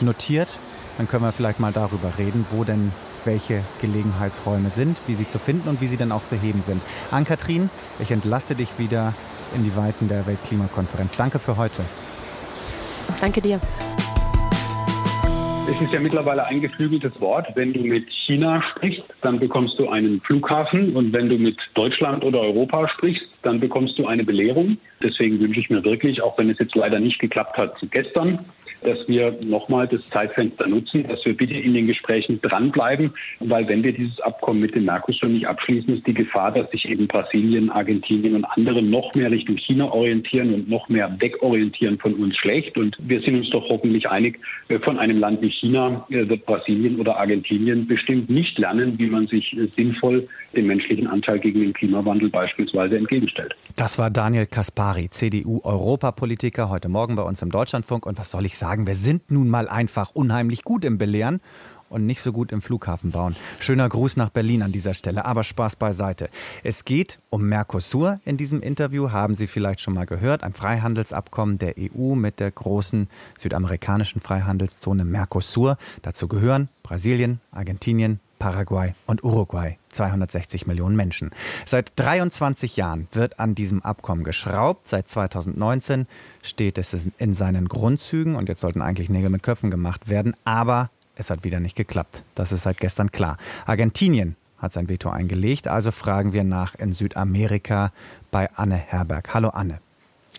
notiert. 0.00 0.58
Dann 0.98 1.08
können 1.08 1.24
wir 1.24 1.32
vielleicht 1.32 1.58
mal 1.58 1.72
darüber 1.72 2.12
reden, 2.18 2.46
wo 2.50 2.64
denn 2.64 2.92
welche 3.24 3.62
Gelegenheitsräume 3.80 4.70
sind, 4.70 4.98
wie 5.06 5.14
sie 5.14 5.26
zu 5.26 5.38
finden 5.38 5.68
und 5.68 5.80
wie 5.80 5.86
sie 5.86 5.96
dann 5.96 6.12
auch 6.12 6.24
zu 6.24 6.36
heben 6.36 6.62
sind. 6.62 6.82
Ann-Kathrin, 7.10 7.70
ich 7.98 8.10
entlasse 8.10 8.54
dich 8.54 8.78
wieder 8.78 9.14
in 9.54 9.64
die 9.64 9.74
Weiten 9.76 10.08
der 10.08 10.26
Weltklimakonferenz. 10.26 11.16
Danke 11.16 11.38
für 11.38 11.56
heute. 11.56 11.82
Danke 13.20 13.40
dir. 13.40 13.60
Es 15.68 15.80
ist 15.80 15.92
ja 15.92 16.00
mittlerweile 16.00 16.44
ein 16.44 16.60
geflügeltes 16.60 17.20
Wort. 17.20 17.46
Wenn 17.54 17.72
du 17.72 17.80
mit 17.80 18.06
China 18.26 18.62
sprichst, 18.72 19.04
dann 19.20 19.38
bekommst 19.38 19.78
du 19.78 19.88
einen 19.88 20.20
Flughafen. 20.20 20.96
Und 20.96 21.12
wenn 21.12 21.28
du 21.28 21.38
mit 21.38 21.56
Deutschland 21.74 22.24
oder 22.24 22.40
Europa 22.40 22.88
sprichst, 22.88 23.24
dann 23.42 23.60
bekommst 23.60 23.96
du 23.98 24.06
eine 24.06 24.24
Belehrung. 24.24 24.76
Deswegen 25.02 25.38
wünsche 25.38 25.60
ich 25.60 25.70
mir 25.70 25.84
wirklich, 25.84 26.20
auch 26.20 26.36
wenn 26.36 26.50
es 26.50 26.58
jetzt 26.58 26.74
leider 26.74 26.98
nicht 26.98 27.20
geklappt 27.20 27.56
hat 27.56 27.74
gestern, 27.92 28.40
dass 28.84 28.98
wir 29.08 29.36
nochmal 29.42 29.88
das 29.88 30.08
Zeitfenster 30.08 30.66
nutzen, 30.66 31.06
dass 31.08 31.24
wir 31.24 31.36
bitte 31.36 31.54
in 31.54 31.74
den 31.74 31.86
Gesprächen 31.86 32.40
dranbleiben, 32.40 33.12
weil 33.40 33.66
wenn 33.68 33.82
wir 33.82 33.92
dieses 33.92 34.20
Abkommen 34.20 34.60
mit 34.60 34.74
dem 34.74 34.84
Mercosur 34.84 35.28
nicht 35.28 35.46
abschließen, 35.46 35.96
ist 35.96 36.06
die 36.06 36.14
Gefahr, 36.14 36.52
dass 36.52 36.70
sich 36.70 36.88
eben 36.88 37.06
Brasilien, 37.06 37.70
Argentinien 37.70 38.36
und 38.36 38.44
andere 38.44 38.82
noch 38.82 39.14
mehr 39.14 39.30
Richtung 39.30 39.56
China 39.56 39.90
orientieren 39.90 40.54
und 40.54 40.68
noch 40.68 40.88
mehr 40.88 41.14
wegorientieren 41.18 41.98
von 41.98 42.14
uns 42.14 42.36
schlecht. 42.36 42.76
Und 42.76 42.96
wir 43.00 43.20
sind 43.20 43.36
uns 43.36 43.50
doch 43.50 43.68
hoffentlich 43.68 44.08
einig, 44.08 44.38
äh, 44.68 44.78
von 44.78 44.98
einem 44.98 45.18
Land 45.18 45.42
wie 45.42 45.50
China 45.50 46.06
äh, 46.10 46.28
wird 46.28 46.46
Brasilien 46.46 46.98
oder 46.98 47.16
Argentinien 47.16 47.86
bestimmt 47.86 48.30
nicht 48.30 48.58
lernen, 48.58 48.98
wie 48.98 49.06
man 49.06 49.26
sich 49.26 49.56
äh, 49.56 49.68
sinnvoll 49.74 50.28
dem 50.54 50.66
menschlichen 50.66 51.06
Anteil 51.06 51.38
gegen 51.38 51.60
den 51.60 51.72
Klimawandel 51.72 52.28
beispielsweise 52.28 52.96
entgegenstellt. 52.96 53.54
Das 53.76 53.98
war 53.98 54.10
Daniel 54.10 54.46
Kaspari, 54.46 55.08
CDU-Europapolitiker, 55.08 56.68
heute 56.68 56.88
Morgen 56.88 57.16
bei 57.16 57.22
uns 57.22 57.40
im 57.42 57.50
Deutschlandfunk. 57.50 58.06
Und 58.06 58.18
was 58.18 58.30
soll 58.30 58.44
ich 58.44 58.56
sagen? 58.56 58.71
Sagen, 58.72 58.86
wir 58.86 58.94
sind 58.94 59.30
nun 59.30 59.50
mal 59.50 59.68
einfach 59.68 60.12
unheimlich 60.14 60.64
gut 60.64 60.86
im 60.86 60.96
Belehren 60.96 61.42
und 61.90 62.06
nicht 62.06 62.22
so 62.22 62.32
gut 62.32 62.52
im 62.52 62.62
Flughafen 62.62 63.10
bauen. 63.10 63.36
Schöner 63.60 63.86
Gruß 63.86 64.16
nach 64.16 64.30
Berlin 64.30 64.62
an 64.62 64.72
dieser 64.72 64.94
Stelle, 64.94 65.26
aber 65.26 65.44
Spaß 65.44 65.76
beiseite. 65.76 66.30
Es 66.64 66.86
geht 66.86 67.18
um 67.28 67.42
Mercosur 67.42 68.18
in 68.24 68.38
diesem 68.38 68.62
Interview, 68.62 69.10
haben 69.10 69.34
Sie 69.34 69.46
vielleicht 69.46 69.82
schon 69.82 69.92
mal 69.92 70.06
gehört, 70.06 70.42
ein 70.42 70.54
Freihandelsabkommen 70.54 71.58
der 71.58 71.74
EU 71.78 72.14
mit 72.14 72.40
der 72.40 72.50
großen 72.50 73.10
südamerikanischen 73.36 74.22
Freihandelszone 74.22 75.04
Mercosur. 75.04 75.76
Dazu 76.00 76.26
gehören 76.26 76.70
Brasilien, 76.82 77.42
Argentinien, 77.50 78.20
Paraguay 78.42 78.92
und 79.06 79.22
Uruguay, 79.22 79.78
260 79.90 80.66
Millionen 80.66 80.96
Menschen. 80.96 81.30
Seit 81.64 81.92
23 81.94 82.76
Jahren 82.76 83.06
wird 83.12 83.38
an 83.38 83.54
diesem 83.54 83.84
Abkommen 83.84 84.24
geschraubt. 84.24 84.88
Seit 84.88 85.08
2019 85.08 86.08
steht 86.42 86.76
es 86.76 86.92
in 87.18 87.34
seinen 87.34 87.68
Grundzügen 87.68 88.34
und 88.34 88.48
jetzt 88.48 88.60
sollten 88.60 88.82
eigentlich 88.82 89.10
Nägel 89.10 89.30
mit 89.30 89.44
Köpfen 89.44 89.70
gemacht 89.70 90.08
werden, 90.08 90.34
aber 90.42 90.90
es 91.14 91.30
hat 91.30 91.44
wieder 91.44 91.60
nicht 91.60 91.76
geklappt. 91.76 92.24
Das 92.34 92.50
ist 92.50 92.64
seit 92.64 92.78
gestern 92.78 93.12
klar. 93.12 93.36
Argentinien 93.64 94.34
hat 94.58 94.72
sein 94.72 94.88
Veto 94.88 95.08
eingelegt, 95.08 95.68
also 95.68 95.92
fragen 95.92 96.32
wir 96.32 96.42
nach 96.42 96.74
in 96.74 96.92
Südamerika 96.92 97.92
bei 98.32 98.50
Anne 98.56 98.74
Herberg. 98.76 99.34
Hallo 99.34 99.50
Anne. 99.50 99.78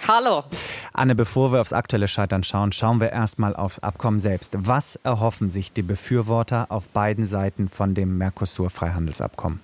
Hallo. 0.06 0.44
Anne, 0.92 1.16
bevor 1.16 1.54
wir 1.54 1.62
aufs 1.62 1.72
aktuelle 1.72 2.10
Scheitern 2.10 2.44
schauen, 2.44 2.74
schauen 2.74 3.00
wir 3.00 3.12
erstmal 3.12 3.56
aufs 3.56 3.80
Abkommen 3.80 4.20
selbst. 4.20 4.52
Was 4.58 4.98
erhoffen 4.98 5.50
sich 5.50 5.72
die 5.72 5.82
Befürworter 5.82 6.66
auf 6.70 6.90
beiden 6.90 7.26
Seiten 7.26 7.70
von 7.70 7.94
dem 7.94 8.18
Mercosur-Freihandelsabkommen? 8.18 9.62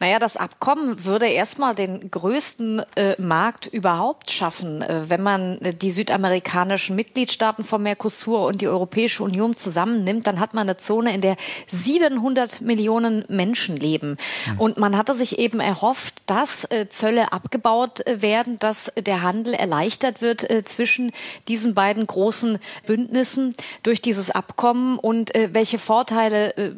Naja, 0.00 0.18
das 0.18 0.36
Abkommen 0.36 1.04
würde 1.04 1.26
erstmal 1.26 1.74
den 1.74 2.10
größten 2.10 2.82
äh, 2.96 3.20
Markt 3.20 3.66
überhaupt 3.66 4.30
schaffen, 4.30 4.82
äh, 4.82 5.08
wenn 5.08 5.22
man 5.22 5.58
äh, 5.60 5.74
die 5.74 5.90
südamerikanischen 5.90 6.96
Mitgliedstaaten 6.96 7.64
vom 7.64 7.82
Mercosur 7.82 8.46
und 8.46 8.60
die 8.60 8.68
Europäische 8.68 9.22
Union 9.22 9.56
zusammennimmt, 9.56 10.26
dann 10.26 10.40
hat 10.40 10.54
man 10.54 10.68
eine 10.68 10.76
Zone, 10.76 11.14
in 11.14 11.20
der 11.20 11.36
700 11.68 12.60
Millionen 12.60 13.24
Menschen 13.28 13.76
leben. 13.76 14.18
Mhm. 14.52 14.60
Und 14.60 14.78
man 14.78 14.96
hatte 14.96 15.14
sich 15.14 15.38
eben 15.38 15.60
erhofft, 15.60 16.22
dass 16.26 16.64
äh, 16.64 16.88
Zölle 16.88 17.32
abgebaut 17.32 18.06
äh, 18.06 18.22
werden, 18.22 18.58
dass 18.58 18.92
der 18.96 19.22
Handel 19.22 19.54
erleichtert 19.54 20.22
wird 20.22 20.48
äh, 20.48 20.64
zwischen 20.64 21.12
diesen 21.48 21.74
beiden 21.74 22.06
großen 22.06 22.58
Bündnissen 22.86 23.54
durch 23.82 24.02
dieses 24.02 24.30
Abkommen 24.30 24.98
und 24.98 25.32
welche 25.34 25.78
Vorteile 25.78 26.74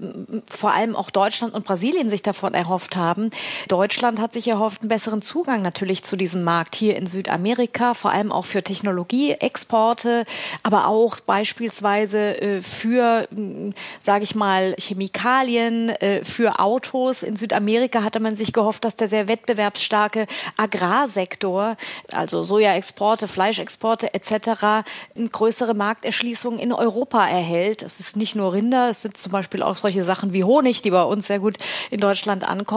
vor 0.46 0.72
allem 0.72 0.96
auch 0.96 1.10
Deutschland 1.10 1.54
und 1.54 1.64
Brasilien 1.64 2.10
sich 2.10 2.22
davon 2.22 2.54
erhofft 2.78 2.96
haben. 2.96 3.30
Deutschland 3.66 4.20
hat 4.20 4.32
sich 4.32 4.46
erhofft, 4.46 4.82
einen 4.82 4.88
besseren 4.88 5.20
Zugang 5.20 5.62
natürlich 5.62 6.04
zu 6.04 6.16
diesem 6.16 6.44
Markt 6.44 6.76
hier 6.76 6.96
in 6.96 7.08
Südamerika, 7.08 7.94
vor 7.94 8.12
allem 8.12 8.30
auch 8.30 8.44
für 8.44 8.62
Technologieexporte, 8.62 10.24
aber 10.62 10.86
auch 10.86 11.18
beispielsweise 11.18 12.40
äh, 12.40 12.62
für, 12.62 13.26
hm, 13.34 13.74
sage 13.98 14.22
ich 14.22 14.36
mal, 14.36 14.76
Chemikalien, 14.78 15.88
äh, 15.88 16.22
für 16.22 16.60
Autos. 16.60 17.24
In 17.24 17.36
Südamerika 17.36 18.04
hatte 18.04 18.20
man 18.20 18.36
sich 18.36 18.52
gehofft, 18.52 18.84
dass 18.84 18.94
der 18.94 19.08
sehr 19.08 19.26
wettbewerbsstarke 19.26 20.28
Agrarsektor, 20.56 21.76
also 22.12 22.44
Sojaexporte, 22.44 23.26
Fleischexporte 23.26 24.14
etc., 24.14 24.84
eine 25.16 25.28
größere 25.32 25.74
Markterschließung 25.74 26.60
in 26.60 26.72
Europa 26.72 27.26
erhält. 27.26 27.82
Es 27.82 27.98
ist 27.98 28.16
nicht 28.16 28.36
nur 28.36 28.52
Rinder, 28.52 28.90
es 28.90 29.02
sind 29.02 29.16
zum 29.16 29.32
Beispiel 29.32 29.64
auch 29.64 29.76
solche 29.76 30.04
Sachen 30.04 30.32
wie 30.32 30.44
Honig, 30.44 30.82
die 30.82 30.92
bei 30.92 31.02
uns 31.02 31.26
sehr 31.26 31.40
gut 31.40 31.56
in 31.90 31.98
Deutschland 31.98 32.48
ankommen. 32.48 32.67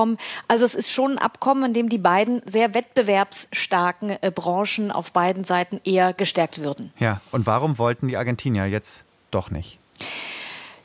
Also 0.47 0.65
es 0.65 0.75
ist 0.75 0.91
schon 0.91 1.13
ein 1.13 1.17
Abkommen, 1.17 1.65
in 1.65 1.73
dem 1.73 1.89
die 1.89 1.97
beiden 1.97 2.41
sehr 2.45 2.73
wettbewerbsstarken 2.73 4.17
äh, 4.21 4.31
Branchen 4.33 4.91
auf 4.91 5.11
beiden 5.11 5.43
Seiten 5.43 5.79
eher 5.83 6.13
gestärkt 6.13 6.59
würden. 6.63 6.93
Ja, 6.97 7.21
und 7.31 7.45
warum 7.45 7.77
wollten 7.77 8.07
die 8.07 8.17
Argentinier 8.17 8.65
jetzt 8.65 9.05
doch 9.29 9.51
nicht? 9.51 9.77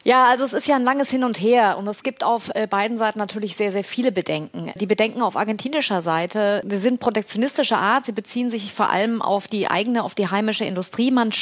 Ja, 0.07 0.29
also 0.29 0.45
es 0.45 0.53
ist 0.53 0.69
ja 0.69 0.77
ein 0.77 0.85
langes 0.85 1.11
Hin 1.11 1.25
und 1.25 1.40
Her 1.40 1.77
und 1.79 1.88
es 1.88 2.05
gibt 2.05 2.23
auf 2.23 2.53
äh, 2.55 2.69
beiden 2.69 2.97
Seiten 2.97 3.19
natürlich 3.19 3.57
sehr, 3.57 3.73
sehr 3.73 3.83
viele 3.83 4.12
Bedenken. 4.12 4.71
Die 4.77 4.87
Bedenken 4.87 5.21
auf 5.21 5.37
argentinischer 5.37 6.01
Seite 6.01 6.62
die 6.64 6.77
sind 6.77 7.01
protektionistischer 7.01 7.79
Art. 7.79 8.07
Sie 8.07 8.12
beziehen 8.12 8.49
sich 8.49 8.73
vor 8.73 8.88
allem 8.88 9.21
auf 9.21 9.49
die 9.49 9.66
eigene, 9.66 10.05
auf 10.05 10.14
die 10.14 10.29
heimische 10.29 10.64
Industrie. 10.64 11.11
Man, 11.11 11.33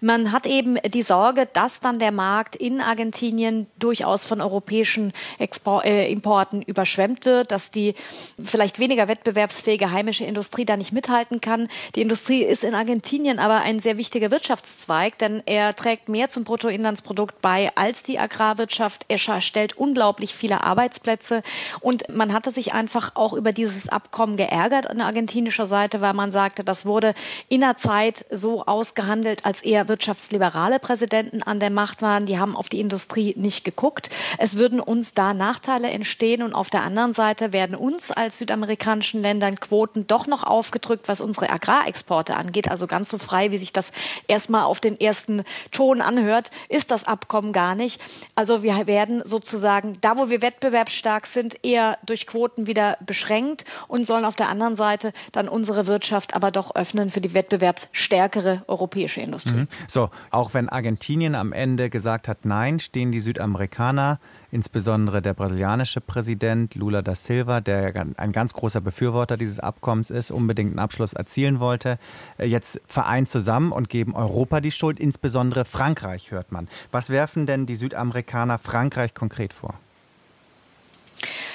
man 0.00 0.32
hat 0.32 0.46
eben 0.46 0.78
die 0.94 1.02
Sorge, 1.02 1.46
dass 1.52 1.80
dann 1.80 1.98
der 1.98 2.10
Markt 2.10 2.56
in 2.56 2.80
Argentinien 2.80 3.66
durchaus 3.78 4.24
von 4.24 4.40
europäischen 4.40 5.12
Expor 5.38 5.84
äh, 5.84 6.10
Importen 6.10 6.62
überschwemmt 6.62 7.26
wird, 7.26 7.50
dass 7.50 7.70
die 7.70 7.94
vielleicht 8.42 8.78
weniger 8.78 9.08
wettbewerbsfähige 9.08 9.90
heimische 9.90 10.24
Industrie 10.24 10.64
da 10.64 10.78
nicht 10.78 10.92
mithalten 10.92 11.42
kann. 11.42 11.68
Die 11.94 12.00
Industrie 12.00 12.44
ist 12.44 12.64
in 12.64 12.74
Argentinien 12.74 13.38
aber 13.38 13.60
ein 13.60 13.78
sehr 13.78 13.98
wichtiger 13.98 14.30
Wirtschaftszweig, 14.30 15.18
denn 15.18 15.42
er 15.44 15.74
trägt 15.74 16.08
mehr 16.08 16.30
zum 16.30 16.44
Bruttoinlandsprodukt 16.44 17.42
bei 17.42 17.70
als 17.74 18.05
die 18.08 18.18
Agrarwirtschaft. 18.18 19.04
Er 19.08 19.18
stellt 19.18 19.76
unglaublich 19.76 20.34
viele 20.34 20.64
Arbeitsplätze. 20.64 21.42
Und 21.80 22.08
man 22.08 22.32
hatte 22.32 22.50
sich 22.50 22.72
einfach 22.72 23.12
auch 23.14 23.32
über 23.32 23.52
dieses 23.52 23.88
Abkommen 23.88 24.36
geärgert 24.36 24.88
an 24.88 25.00
argentinischer 25.00 25.66
Seite, 25.66 26.00
weil 26.00 26.14
man 26.14 26.32
sagte, 26.32 26.64
das 26.64 26.86
wurde 26.86 27.14
in 27.48 27.60
der 27.60 27.76
Zeit 27.76 28.24
so 28.30 28.64
ausgehandelt, 28.64 29.44
als 29.44 29.62
eher 29.62 29.88
wirtschaftsliberale 29.88 30.78
Präsidenten 30.78 31.42
an 31.42 31.60
der 31.60 31.70
Macht 31.70 32.02
waren. 32.02 32.26
Die 32.26 32.38
haben 32.38 32.56
auf 32.56 32.68
die 32.68 32.80
Industrie 32.80 33.34
nicht 33.36 33.64
geguckt. 33.64 34.10
Es 34.38 34.56
würden 34.56 34.80
uns 34.80 35.14
da 35.14 35.34
Nachteile 35.34 35.90
entstehen. 35.90 36.42
Und 36.42 36.54
auf 36.54 36.70
der 36.70 36.82
anderen 36.82 37.14
Seite 37.14 37.52
werden 37.52 37.76
uns 37.76 38.10
als 38.10 38.38
südamerikanischen 38.38 39.22
Ländern 39.22 39.60
Quoten 39.60 40.06
doch 40.06 40.26
noch 40.26 40.42
aufgedrückt, 40.42 41.08
was 41.08 41.20
unsere 41.20 41.50
Agrarexporte 41.50 42.36
angeht. 42.36 42.70
Also 42.70 42.86
ganz 42.86 43.10
so 43.10 43.18
frei, 43.18 43.50
wie 43.50 43.58
sich 43.58 43.72
das 43.72 43.92
erstmal 44.28 44.62
auf 44.62 44.80
den 44.80 44.98
ersten 45.00 45.44
Ton 45.70 46.00
anhört, 46.00 46.50
ist 46.68 46.90
das 46.90 47.04
Abkommen 47.04 47.52
gar 47.52 47.74
nicht. 47.74 47.95
Also 48.34 48.62
wir 48.62 48.86
werden 48.86 49.22
sozusagen 49.24 49.94
da, 50.00 50.16
wo 50.16 50.28
wir 50.28 50.42
wettbewerbsstark 50.42 51.26
sind, 51.26 51.64
eher 51.64 51.98
durch 52.04 52.26
Quoten 52.26 52.66
wieder 52.66 52.98
beschränkt 53.04 53.64
und 53.88 54.06
sollen 54.06 54.24
auf 54.24 54.36
der 54.36 54.48
anderen 54.48 54.76
Seite 54.76 55.12
dann 55.32 55.48
unsere 55.48 55.86
Wirtschaft 55.86 56.34
aber 56.34 56.50
doch 56.50 56.74
öffnen 56.74 57.10
für 57.10 57.20
die 57.20 57.34
wettbewerbsstärkere 57.34 58.62
europäische 58.66 59.20
Industrie. 59.20 59.54
Mhm. 59.54 59.68
So, 59.88 60.10
auch 60.30 60.54
wenn 60.54 60.68
Argentinien 60.68 61.34
am 61.34 61.52
Ende 61.52 61.90
gesagt 61.90 62.28
hat, 62.28 62.44
nein, 62.44 62.80
stehen 62.80 63.12
die 63.12 63.20
Südamerikaner 63.20 64.18
insbesondere 64.50 65.22
der 65.22 65.34
brasilianische 65.34 66.00
Präsident 66.00 66.74
Lula 66.74 67.02
da 67.02 67.14
Silva, 67.14 67.60
der 67.60 68.06
ein 68.16 68.32
ganz 68.32 68.52
großer 68.52 68.80
Befürworter 68.80 69.36
dieses 69.36 69.60
Abkommens 69.60 70.10
ist, 70.10 70.30
unbedingt 70.30 70.70
einen 70.70 70.78
Abschluss 70.78 71.12
erzielen 71.12 71.60
wollte, 71.60 71.98
äh, 72.38 72.46
jetzt 72.46 72.80
vereint 72.86 73.28
zusammen 73.28 73.72
und 73.72 73.88
geben 73.88 74.14
Europa 74.14 74.60
die 74.60 74.72
Schuld, 74.72 75.00
insbesondere 75.00 75.64
Frankreich, 75.64 76.30
hört 76.30 76.52
man. 76.52 76.68
Was 76.90 77.10
werfen 77.10 77.46
denn 77.46 77.66
die 77.66 77.76
Südamerikaner 77.76 78.58
Frankreich 78.58 79.14
konkret 79.14 79.52
vor? 79.52 79.74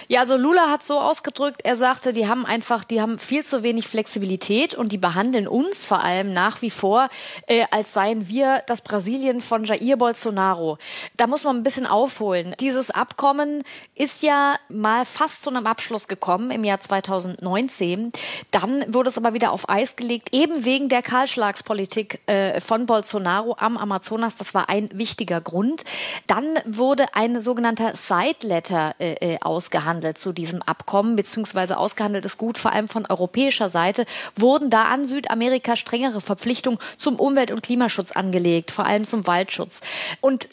Ja, 0.08 0.22
also 0.22 0.36
Lula 0.36 0.70
hat 0.70 0.84
so 0.84 1.00
ausgedrückt, 1.00 1.62
er 1.64 1.76
sagte, 1.76 2.14
die 2.14 2.28
haben 2.28 2.46
einfach, 2.46 2.84
die 2.84 3.02
haben 3.02 3.18
viel 3.20 3.44
zu 3.44 3.64
wenig 3.64 3.88
Flexibilität 3.88 4.74
und 4.74 4.92
die 4.92 4.98
behandeln 4.98 5.48
uns 5.48 5.86
vor 5.86 6.04
allem 6.04 6.34
nach 6.34 6.62
wie 6.62 6.70
vor, 6.70 7.10
äh, 7.48 7.66
als 7.72 7.94
seien 7.94 8.28
wir 8.28 8.64
das 8.68 8.82
Brasilien 8.82 9.42
von 9.42 9.64
Jair 9.64 9.98
Bolsonaro. 9.98 10.78
Da 11.16 11.28
muss 11.28 11.44
man 11.44 11.58
ein 11.58 11.64
bisschen 11.64 11.86
aufholen. 11.86 12.56
Dieses 12.60 12.92
Abkommen 12.92 13.64
ist 13.96 14.24
ja 14.24 14.56
mal 14.70 15.06
fast 15.06 15.44
zu 15.44 15.50
einem 15.50 15.66
Abschluss 15.66 16.08
gekommen 16.08 16.52
im 16.52 16.64
Jahr 16.64 16.80
2019. 16.80 18.12
Dann 18.52 18.84
wurde 18.88 19.10
es 19.10 19.18
aber 19.18 19.34
wieder 19.34 19.52
auf 19.52 19.70
Eis 19.70 19.96
gelegt, 19.96 20.36
eben 20.36 20.66
wegen 20.66 20.90
der 20.90 21.02
Kahlschlagspolitik 21.02 22.20
äh, 22.28 22.60
von 22.60 22.86
Bolsonaro 22.86 23.56
am 23.60 23.78
Amazonas. 23.78 24.36
Das 24.36 24.54
war 24.54 24.70
ein 24.70 24.90
wichtiger 24.94 25.40
Grund. 25.42 25.84
Dann 26.28 26.60
wurde 26.66 27.16
ein 27.16 27.40
sogenannter 27.40 27.96
Side 27.96 28.40
Letter 28.42 28.96
äh, 29.00 29.14
äh, 29.14 29.38
ausgehandelt 29.62 30.18
zu 30.18 30.34
diesem 30.34 30.64
Abkommen, 30.64 31.16
beziehungsweise 31.16 31.78
ausgehandeltes 31.78 32.40
Gut, 32.40 32.58
vor 32.58 32.74
allem 32.74 32.88
von 32.88 33.06
europäischer 33.06 33.70
Seite, 33.70 34.08
wurden 34.36 34.72
da 34.72 34.86
an 34.86 35.06
Südamerika 35.06 35.76
strengere 35.76 36.20
Verpflichtungen 36.20 36.80
zum 36.98 37.18
Umwelt- 37.18 37.52
und 37.52 37.62
Klimaschutz 37.62 38.12
angelegt, 38.12 38.72
vor 38.72 38.88
allem 38.88 39.06
zum 39.06 39.28
Waldschutz. 39.28 39.82
Und 40.20 40.50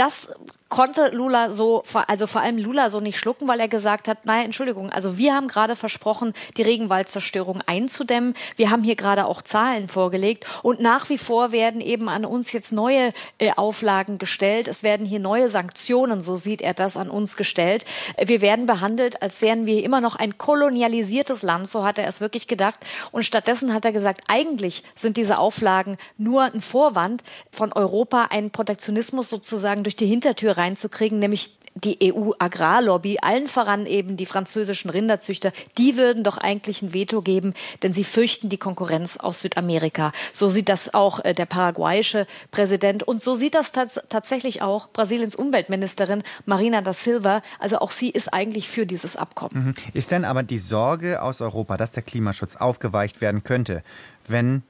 das 0.00 0.32
konnte 0.70 1.08
Lula 1.08 1.50
so, 1.50 1.82
also 2.06 2.26
vor 2.28 2.40
allem 2.40 2.56
Lula 2.56 2.90
so 2.90 3.00
nicht 3.00 3.18
schlucken, 3.18 3.48
weil 3.48 3.58
er 3.58 3.68
gesagt 3.68 4.06
hat, 4.06 4.24
naja, 4.24 4.44
Entschuldigung, 4.44 4.88
also 4.90 5.18
wir 5.18 5.34
haben 5.34 5.48
gerade 5.48 5.74
versprochen, 5.74 6.32
die 6.56 6.62
Regenwaldzerstörung 6.62 7.60
einzudämmen. 7.66 8.34
Wir 8.56 8.70
haben 8.70 8.84
hier 8.84 8.94
gerade 8.94 9.26
auch 9.26 9.42
Zahlen 9.42 9.88
vorgelegt 9.88 10.46
und 10.62 10.80
nach 10.80 11.08
wie 11.10 11.18
vor 11.18 11.50
werden 11.50 11.80
eben 11.80 12.08
an 12.08 12.24
uns 12.24 12.52
jetzt 12.52 12.72
neue 12.72 13.12
äh, 13.38 13.50
Auflagen 13.56 14.18
gestellt. 14.18 14.68
Es 14.68 14.84
werden 14.84 15.04
hier 15.04 15.18
neue 15.18 15.50
Sanktionen, 15.50 16.22
so 16.22 16.36
sieht 16.36 16.62
er 16.62 16.72
das, 16.72 16.96
an 16.96 17.10
uns 17.10 17.36
gestellt. 17.36 17.84
Wir 18.24 18.40
werden 18.40 18.66
behandelt, 18.66 19.22
als 19.22 19.42
wären 19.42 19.66
wir 19.66 19.82
immer 19.82 20.00
noch 20.00 20.14
ein 20.14 20.38
kolonialisiertes 20.38 21.42
Land, 21.42 21.68
so 21.68 21.84
hat 21.84 21.98
er 21.98 22.06
es 22.06 22.20
wirklich 22.20 22.46
gedacht. 22.46 22.78
Und 23.10 23.24
stattdessen 23.24 23.74
hat 23.74 23.84
er 23.84 23.92
gesagt, 23.92 24.22
eigentlich 24.28 24.84
sind 24.94 25.16
diese 25.16 25.38
Auflagen 25.38 25.98
nur 26.16 26.44
ein 26.44 26.60
Vorwand 26.60 27.24
von 27.50 27.72
Europa, 27.72 28.28
einen 28.30 28.52
Protektionismus 28.52 29.28
sozusagen 29.28 29.82
durch 29.82 29.89
die 29.96 30.06
Hintertür 30.06 30.56
reinzukriegen, 30.56 31.18
nämlich 31.18 31.56
die 31.74 32.12
EU-Agrarlobby, 32.12 33.18
allen 33.22 33.46
voran 33.46 33.86
eben 33.86 34.16
die 34.16 34.26
französischen 34.26 34.90
Rinderzüchter, 34.90 35.52
die 35.78 35.96
würden 35.96 36.24
doch 36.24 36.38
eigentlich 36.38 36.82
ein 36.82 36.92
Veto 36.92 37.22
geben, 37.22 37.54
denn 37.82 37.92
sie 37.92 38.04
fürchten 38.04 38.48
die 38.48 38.58
Konkurrenz 38.58 39.16
aus 39.16 39.40
Südamerika. 39.40 40.12
So 40.32 40.48
sieht 40.48 40.68
das 40.68 40.94
auch 40.94 41.24
äh, 41.24 41.32
der 41.32 41.46
paraguayische 41.46 42.26
Präsident 42.50 43.04
und 43.04 43.22
so 43.22 43.34
sieht 43.34 43.54
das 43.54 43.72
tats 43.72 44.00
tatsächlich 44.08 44.62
auch 44.62 44.88
Brasiliens 44.88 45.36
Umweltministerin 45.36 46.22
Marina 46.44 46.82
da 46.82 46.92
Silva. 46.92 47.42
Also 47.58 47.78
auch 47.78 47.92
sie 47.92 48.10
ist 48.10 48.32
eigentlich 48.32 48.68
für 48.68 48.84
dieses 48.84 49.16
Abkommen. 49.16 49.66
Mhm. 49.66 49.74
Ist 49.94 50.10
denn 50.10 50.24
aber 50.24 50.42
die 50.42 50.58
Sorge 50.58 51.22
aus 51.22 51.40
Europa, 51.40 51.76
dass 51.76 51.92
der 51.92 52.02
Klimaschutz 52.02 52.56
aufgeweicht 52.56 53.20
werden 53.20 53.44
könnte, 53.44 53.82
wenn 54.26 54.62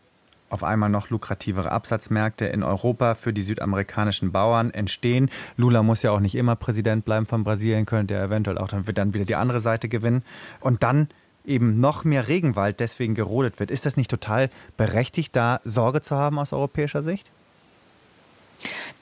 auf 0.50 0.64
einmal 0.64 0.90
noch 0.90 1.10
lukrativere 1.10 1.72
Absatzmärkte 1.72 2.44
in 2.46 2.62
Europa 2.62 3.14
für 3.14 3.32
die 3.32 3.42
südamerikanischen 3.42 4.32
Bauern 4.32 4.70
entstehen. 4.70 5.30
Lula 5.56 5.82
muss 5.82 6.02
ja 6.02 6.10
auch 6.10 6.20
nicht 6.20 6.34
immer 6.34 6.56
Präsident 6.56 7.04
bleiben 7.04 7.26
von 7.26 7.44
Brasilien, 7.44 7.86
könnte 7.86 8.14
er 8.14 8.24
eventuell 8.24 8.58
auch 8.58 8.68
dann, 8.68 8.84
dann 8.84 9.14
wieder 9.14 9.24
die 9.24 9.36
andere 9.36 9.60
Seite 9.60 9.88
gewinnen. 9.88 10.22
Und 10.60 10.82
dann 10.82 11.08
eben 11.44 11.80
noch 11.80 12.04
mehr 12.04 12.28
Regenwald 12.28 12.80
deswegen 12.80 13.14
gerodet 13.14 13.60
wird. 13.60 13.70
Ist 13.70 13.86
das 13.86 13.96
nicht 13.96 14.10
total 14.10 14.50
berechtigt, 14.76 15.34
da 15.34 15.60
Sorge 15.64 16.02
zu 16.02 16.16
haben 16.16 16.38
aus 16.38 16.52
europäischer 16.52 17.02
Sicht? 17.02 17.32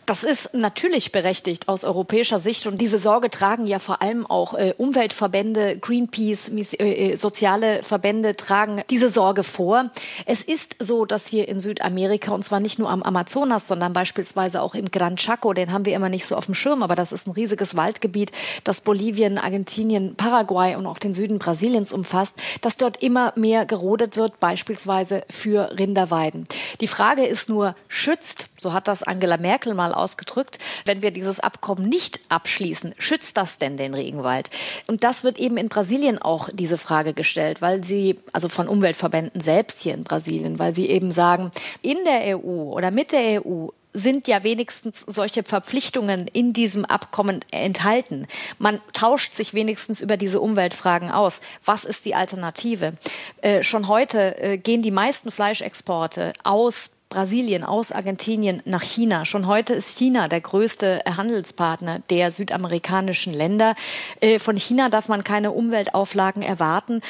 Das 0.08 0.24
ist 0.24 0.54
natürlich 0.54 1.12
berechtigt 1.12 1.68
aus 1.68 1.84
europäischer 1.84 2.38
Sicht 2.38 2.66
und 2.66 2.80
diese 2.80 2.98
Sorge 2.98 3.28
tragen 3.28 3.66
ja 3.66 3.78
vor 3.78 4.00
allem 4.00 4.24
auch 4.24 4.54
äh, 4.54 4.72
Umweltverbände, 4.78 5.76
Greenpeace, 5.76 6.48
äh, 6.48 7.10
äh, 7.10 7.16
soziale 7.16 7.82
Verbände 7.82 8.34
tragen 8.34 8.80
diese 8.88 9.10
Sorge 9.10 9.44
vor. 9.44 9.90
Es 10.24 10.42
ist 10.42 10.76
so, 10.78 11.04
dass 11.04 11.26
hier 11.26 11.46
in 11.46 11.60
Südamerika 11.60 12.32
und 12.32 12.42
zwar 12.42 12.58
nicht 12.58 12.78
nur 12.78 12.88
am 12.88 13.02
Amazonas, 13.02 13.68
sondern 13.68 13.92
beispielsweise 13.92 14.62
auch 14.62 14.74
im 14.74 14.90
Gran 14.90 15.16
Chaco, 15.16 15.52
den 15.52 15.72
haben 15.72 15.84
wir 15.84 15.94
immer 15.94 16.08
nicht 16.08 16.24
so 16.24 16.36
auf 16.36 16.46
dem 16.46 16.54
Schirm, 16.54 16.82
aber 16.82 16.94
das 16.94 17.12
ist 17.12 17.26
ein 17.26 17.32
riesiges 17.32 17.76
Waldgebiet, 17.76 18.32
das 18.64 18.80
Bolivien, 18.80 19.36
Argentinien, 19.36 20.14
Paraguay 20.16 20.74
und 20.76 20.86
auch 20.86 20.96
den 20.96 21.12
Süden 21.12 21.38
Brasiliens 21.38 21.92
umfasst, 21.92 22.36
dass 22.62 22.78
dort 22.78 23.02
immer 23.02 23.34
mehr 23.36 23.66
gerodet 23.66 24.16
wird, 24.16 24.40
beispielsweise 24.40 25.24
für 25.28 25.78
Rinderweiden. 25.78 26.46
Die 26.80 26.88
Frage 26.88 27.26
ist 27.26 27.50
nur, 27.50 27.76
schützt, 27.88 28.48
so 28.58 28.72
hat 28.72 28.88
das 28.88 29.02
Angela 29.02 29.36
Merkel 29.36 29.74
mal 29.74 29.97
ausgedrückt, 29.98 30.58
wenn 30.84 31.02
wir 31.02 31.10
dieses 31.10 31.40
Abkommen 31.40 31.88
nicht 31.88 32.20
abschließen, 32.28 32.94
schützt 32.98 33.36
das 33.36 33.58
denn 33.58 33.76
den 33.76 33.94
Regenwald? 33.94 34.50
Und 34.86 35.04
das 35.04 35.24
wird 35.24 35.38
eben 35.38 35.56
in 35.56 35.68
Brasilien 35.68 36.20
auch 36.20 36.48
diese 36.52 36.78
Frage 36.78 37.14
gestellt, 37.14 37.60
weil 37.60 37.84
sie, 37.84 38.18
also 38.32 38.48
von 38.48 38.68
Umweltverbänden 38.68 39.40
selbst 39.40 39.80
hier 39.80 39.94
in 39.94 40.04
Brasilien, 40.04 40.58
weil 40.58 40.74
sie 40.74 40.88
eben 40.88 41.12
sagen, 41.12 41.50
in 41.82 41.98
der 42.04 42.38
EU 42.38 42.72
oder 42.72 42.90
mit 42.90 43.12
der 43.12 43.46
EU 43.46 43.68
sind 43.92 44.28
ja 44.28 44.44
wenigstens 44.44 45.00
solche 45.00 45.42
Verpflichtungen 45.42 46.28
in 46.28 46.52
diesem 46.52 46.84
Abkommen 46.84 47.44
enthalten. 47.50 48.26
Man 48.58 48.80
tauscht 48.92 49.34
sich 49.34 49.54
wenigstens 49.54 50.00
über 50.00 50.16
diese 50.16 50.40
Umweltfragen 50.40 51.10
aus. 51.10 51.40
Was 51.64 51.84
ist 51.84 52.04
die 52.04 52.14
Alternative? 52.14 52.94
Äh, 53.40 53.62
schon 53.62 53.88
heute 53.88 54.38
äh, 54.40 54.58
gehen 54.58 54.82
die 54.82 54.90
meisten 54.90 55.30
Fleischexporte 55.30 56.32
aus 56.44 56.90
Brasilien, 57.08 57.64
aus 57.64 57.90
Argentinien 57.90 58.62
nach 58.66 58.82
China. 58.82 59.24
Schon 59.24 59.46
heute 59.46 59.72
ist 59.72 59.96
China 59.96 60.28
der 60.28 60.42
größte 60.42 61.02
Handelspartner 61.06 62.00
der 62.10 62.30
südamerikanischen 62.30 63.32
Länder. 63.32 63.74
Äh, 64.20 64.38
von 64.38 64.56
China 64.56 64.90
darf 64.90 65.08
man 65.08 65.24
keine 65.24 65.52
Umweltauflagen 65.52 66.42
erwarten. 66.42 67.00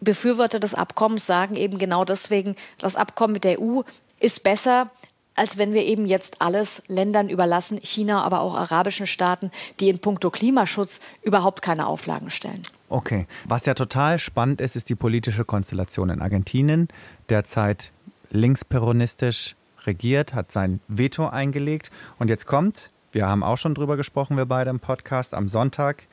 Befürworter 0.00 0.60
des 0.60 0.74
Abkommens 0.74 1.26
sagen 1.26 1.56
eben 1.56 1.78
genau 1.78 2.04
deswegen, 2.04 2.56
das 2.78 2.96
Abkommen 2.96 3.34
mit 3.34 3.44
der 3.44 3.60
EU 3.60 3.82
ist 4.18 4.44
besser, 4.44 4.90
als 5.34 5.58
wenn 5.58 5.72
wir 5.72 5.84
eben 5.84 6.06
jetzt 6.06 6.40
alles 6.40 6.82
Ländern 6.88 7.28
überlassen, 7.28 7.78
China, 7.82 8.22
aber 8.22 8.40
auch 8.40 8.54
arabischen 8.54 9.06
Staaten, 9.06 9.50
die 9.78 9.88
in 9.88 9.98
puncto 9.98 10.30
Klimaschutz 10.30 11.00
überhaupt 11.22 11.62
keine 11.62 11.86
Auflagen 11.86 12.30
stellen. 12.30 12.62
Okay. 12.88 13.26
Was 13.44 13.66
ja 13.66 13.74
total 13.74 14.18
spannend 14.18 14.60
ist, 14.60 14.74
ist 14.74 14.88
die 14.88 14.94
politische 14.94 15.44
Konstellation 15.44 16.10
in 16.10 16.22
Argentinien. 16.22 16.88
Derzeit 17.28 17.92
linksperonistisch 18.30 19.56
regiert, 19.86 20.34
hat 20.34 20.52
sein 20.52 20.80
Veto 20.88 21.28
eingelegt. 21.28 21.90
Und 22.18 22.28
jetzt 22.28 22.46
kommt, 22.46 22.90
wir 23.12 23.26
haben 23.26 23.42
auch 23.42 23.56
schon 23.56 23.74
drüber 23.74 23.96
gesprochen, 23.96 24.36
wir 24.36 24.46
beide 24.46 24.70
im 24.70 24.80
Podcast, 24.80 25.34
am 25.34 25.48
Sonntag 25.48 26.06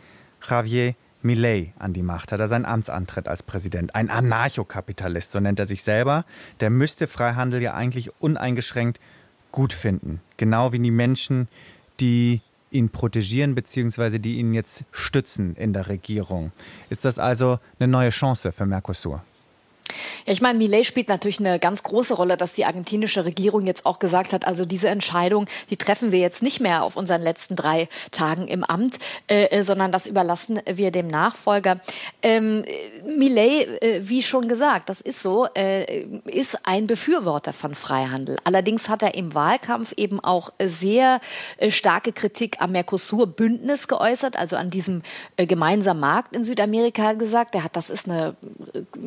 Javier 0.48 0.96
Millet 1.22 1.74
an 1.80 1.94
die 1.94 2.04
Macht, 2.04 2.32
hat 2.32 2.40
er 2.40 2.48
seinen 2.48 2.66
Amtsantritt 2.66 3.28
als 3.28 3.42
Präsident. 3.44 3.96
Ein 3.96 4.10
Anarchokapitalist, 4.10 5.32
so 5.32 5.40
nennt 5.40 5.60
er 5.60 5.66
sich 5.66 5.84
selber. 5.84 6.24
Der 6.60 6.70
müsste 6.70 7.08
Freihandel 7.08 7.62
ja 7.62 7.74
eigentlich 7.74 8.12
uneingeschränkt 8.22 9.00
gut 9.52 9.74
finden. 9.74 10.22
Genau 10.38 10.72
wie 10.72 10.80
die 10.80 10.92
Menschen, 10.92 11.48
die 12.00 12.42
ihn 12.70 12.90
protegieren 12.90 13.56
bzw. 13.56 14.20
die 14.20 14.38
ihn 14.38 14.54
jetzt 14.54 14.84
stützen 14.92 15.56
in 15.56 15.74
der 15.74 15.88
Regierung. 15.88 16.52
Ist 16.90 17.06
das 17.06 17.20
also 17.20 17.60
eine 17.80 17.88
neue 17.88 18.10
Chance 18.10 18.52
für 18.52 18.66
Mercosur? 18.66 19.24
Ja, 20.26 20.34
ich 20.34 20.42
meine, 20.42 20.58
Millet 20.58 20.86
spielt 20.86 21.10
natürlich 21.10 21.40
eine 21.40 21.60
ganz 21.60 21.84
große 21.84 22.14
Rolle, 22.14 22.38
dass 22.38 22.54
die 22.54 22.66
argentinische 22.66 23.26
Regierung 23.26 23.68
jetzt 23.68 23.86
auch 23.86 24.00
gesagt 24.00 24.34
hat, 24.34 24.48
also 24.48 24.66
diese 24.66 24.90
Entscheidung, 24.90 25.46
die 25.70 25.78
treffen 25.78 26.12
wir 26.12 26.20
jetzt 26.20 26.42
nicht 26.42 26.60
mehr 26.60 26.84
auf 26.84 26.96
unseren 26.96 27.22
letzten 27.22 27.56
drei 27.56 27.88
Tagen 28.12 28.48
im 28.48 28.64
Amt, 28.64 28.98
äh, 29.28 29.46
äh 29.46 29.64
sondern 29.64 29.92
das 29.92 30.08
überlassen 30.08 30.60
wir 30.66 30.92
dem 30.92 31.08
Nachfolger. 31.08 31.80
Ähm, 32.24 32.66
Millet, 33.06 33.82
äh, 33.84 34.02
wie 34.04 34.24
schon 34.24 34.48
gesagt, 34.48 34.90
das 34.90 35.02
ist 35.02 35.22
so, 35.22 35.48
äh, 35.56 36.06
ist 36.26 36.60
ein 36.64 36.88
Befürworter 36.88 37.54
von 37.54 37.76
Freihandel. 37.76 38.38
Allerdings 38.44 38.90
hat 38.90 39.04
er 39.04 39.16
im 39.16 39.34
Wahlkampf 39.34 39.94
eben 39.98 40.20
auch 40.20 40.52
sehr 40.60 41.22
äh, 41.58 41.70
starke 41.70 42.12
Kritik 42.12 42.58
am 42.60 42.72
Mercosur-Bündnis 42.72 43.88
geäußert, 43.88 44.36
also 44.36 44.56
an 44.56 44.72
diesem 44.72 45.04
äh, 45.38 45.46
gemeinsamen 45.46 46.00
Markt 46.00 46.36
in 46.36 46.44
Südamerika 46.44 47.14
gesagt. 47.14 47.56
Er 47.56 47.64
hat, 47.64 47.76
das 47.76 47.90
ist 47.90 48.10
eine, 48.10 48.36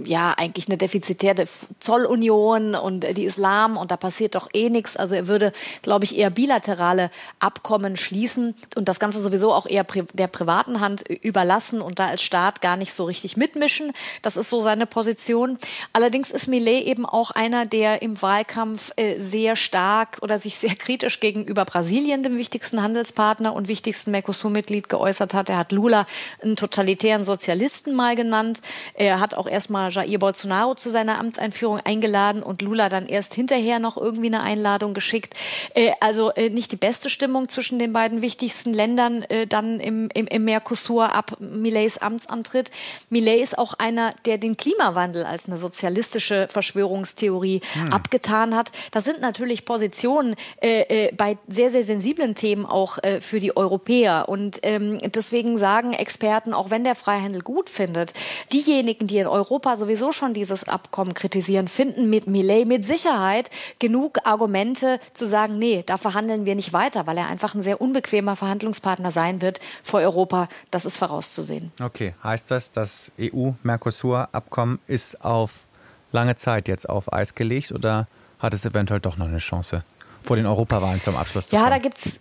ja, 0.04 0.34
eigentlich 0.36 0.67
eine 0.68 0.78
defizitäre 0.78 1.46
Zollunion 1.80 2.74
und 2.74 3.04
die 3.16 3.24
Islam 3.24 3.76
und 3.76 3.90
da 3.90 3.96
passiert 3.96 4.34
doch 4.34 4.48
eh 4.52 4.70
nichts. 4.70 4.96
Also 4.96 5.14
er 5.14 5.28
würde, 5.28 5.52
glaube 5.82 6.04
ich, 6.04 6.16
eher 6.16 6.30
bilaterale 6.30 7.10
Abkommen 7.38 7.96
schließen 7.96 8.54
und 8.76 8.88
das 8.88 9.00
Ganze 9.00 9.20
sowieso 9.20 9.52
auch 9.52 9.66
eher 9.66 9.84
der 10.12 10.26
privaten 10.26 10.80
Hand 10.80 11.02
überlassen 11.08 11.80
und 11.80 11.98
da 11.98 12.08
als 12.08 12.22
Staat 12.22 12.60
gar 12.60 12.76
nicht 12.76 12.92
so 12.92 13.04
richtig 13.04 13.36
mitmischen. 13.36 13.92
Das 14.22 14.36
ist 14.36 14.50
so 14.50 14.60
seine 14.60 14.86
Position. 14.86 15.58
Allerdings 15.92 16.30
ist 16.30 16.48
Millet 16.48 16.86
eben 16.86 17.06
auch 17.06 17.30
einer, 17.30 17.66
der 17.66 18.02
im 18.02 18.20
Wahlkampf 18.20 18.92
äh, 18.96 19.18
sehr 19.18 19.56
stark 19.56 20.18
oder 20.22 20.38
sich 20.38 20.58
sehr 20.58 20.74
kritisch 20.74 21.20
gegenüber 21.20 21.64
Brasilien, 21.64 22.22
dem 22.22 22.36
wichtigsten 22.36 22.82
Handelspartner 22.82 23.54
und 23.54 23.68
wichtigsten 23.68 24.10
Mercosur-Mitglied, 24.10 24.88
geäußert 24.88 25.34
hat. 25.34 25.48
Er 25.48 25.58
hat 25.58 25.72
Lula 25.72 26.06
einen 26.42 26.56
totalitären 26.56 27.24
Sozialisten 27.24 27.94
mal 27.94 28.16
genannt. 28.16 28.60
Er 28.94 29.20
hat 29.20 29.34
auch 29.34 29.46
erstmal 29.46 29.92
Jair 29.92 30.18
Bolsonaro 30.18 30.57
Bolsonaro 30.58 30.74
zu 30.74 30.90
seiner 30.90 31.18
Amtseinführung 31.18 31.80
eingeladen 31.84 32.42
und 32.42 32.62
Lula 32.62 32.88
dann 32.88 33.06
erst 33.06 33.34
hinterher 33.34 33.78
noch 33.78 33.96
irgendwie 33.96 34.26
eine 34.26 34.42
Einladung 34.42 34.94
geschickt. 34.94 35.34
Äh, 35.74 35.92
also 36.00 36.30
äh, 36.30 36.50
nicht 36.50 36.72
die 36.72 36.76
beste 36.76 37.10
Stimmung 37.10 37.48
zwischen 37.48 37.78
den 37.78 37.92
beiden 37.92 38.22
wichtigsten 38.22 38.74
Ländern 38.74 39.22
äh, 39.22 39.46
dann 39.46 39.80
im, 39.80 40.08
im, 40.14 40.26
im 40.26 40.44
Mercosur 40.44 41.14
ab 41.14 41.36
Millets 41.40 41.98
Amtsantritt. 41.98 42.70
Millet 43.10 43.40
ist 43.40 43.58
auch 43.58 43.74
einer, 43.74 44.14
der 44.24 44.38
den 44.38 44.56
Klimawandel 44.56 45.24
als 45.24 45.46
eine 45.46 45.58
sozialistische 45.58 46.48
Verschwörungstheorie 46.48 47.60
hm. 47.72 47.92
abgetan 47.92 48.54
hat. 48.54 48.72
Das 48.90 49.04
sind 49.04 49.20
natürlich 49.20 49.64
Positionen 49.64 50.34
äh, 50.60 51.06
äh, 51.06 51.12
bei 51.12 51.38
sehr, 51.48 51.70
sehr 51.70 51.84
sensiblen 51.84 52.34
Themen 52.34 52.66
auch 52.66 52.98
äh, 53.02 53.20
für 53.20 53.40
die 53.40 53.56
Europäer. 53.56 54.28
Und 54.28 54.60
ähm, 54.62 54.98
deswegen 55.14 55.58
sagen 55.58 55.92
Experten, 55.92 56.52
auch 56.52 56.70
wenn 56.70 56.84
der 56.84 56.94
Freihandel 56.94 57.42
gut 57.42 57.70
findet, 57.70 58.12
diejenigen, 58.52 59.06
die 59.06 59.18
in 59.18 59.26
Europa 59.26 59.76
sowieso 59.76 60.12
schon 60.12 60.34
dieses 60.48 60.64
Abkommen 60.64 61.12
kritisieren, 61.12 61.68
finden 61.68 62.08
mit 62.08 62.26
Millet 62.26 62.66
mit 62.66 62.84
Sicherheit 62.84 63.50
genug 63.78 64.18
Argumente 64.24 64.98
zu 65.12 65.26
sagen, 65.26 65.58
nee, 65.58 65.82
da 65.84 65.98
verhandeln 65.98 66.46
wir 66.46 66.54
nicht 66.54 66.72
weiter, 66.72 67.06
weil 67.06 67.18
er 67.18 67.28
einfach 67.28 67.54
ein 67.54 67.62
sehr 67.62 67.80
unbequemer 67.80 68.34
Verhandlungspartner 68.34 69.10
sein 69.10 69.42
wird 69.42 69.60
für 69.82 69.98
Europa. 69.98 70.48
Das 70.70 70.86
ist 70.86 70.96
vorauszusehen. 70.96 71.72
Okay, 71.82 72.14
heißt 72.24 72.50
das, 72.50 72.70
das 72.70 73.12
EU-Mercosur-Abkommen 73.20 74.78
ist 74.86 75.22
auf 75.22 75.66
lange 76.12 76.36
Zeit 76.36 76.66
jetzt 76.66 76.88
auf 76.88 77.12
Eis 77.12 77.34
gelegt 77.34 77.72
oder 77.72 78.08
hat 78.38 78.54
es 78.54 78.64
eventuell 78.64 79.00
doch 79.00 79.18
noch 79.18 79.26
eine 79.26 79.38
Chance, 79.38 79.84
vor 80.22 80.36
den 80.36 80.46
Europawahlen 80.46 81.02
zum 81.02 81.16
Abschluss 81.16 81.48
zu 81.48 81.56
kommen? 81.56 81.64
Ja, 81.64 81.70
da 81.70 81.78
gibt 81.78 81.98
es 81.98 82.20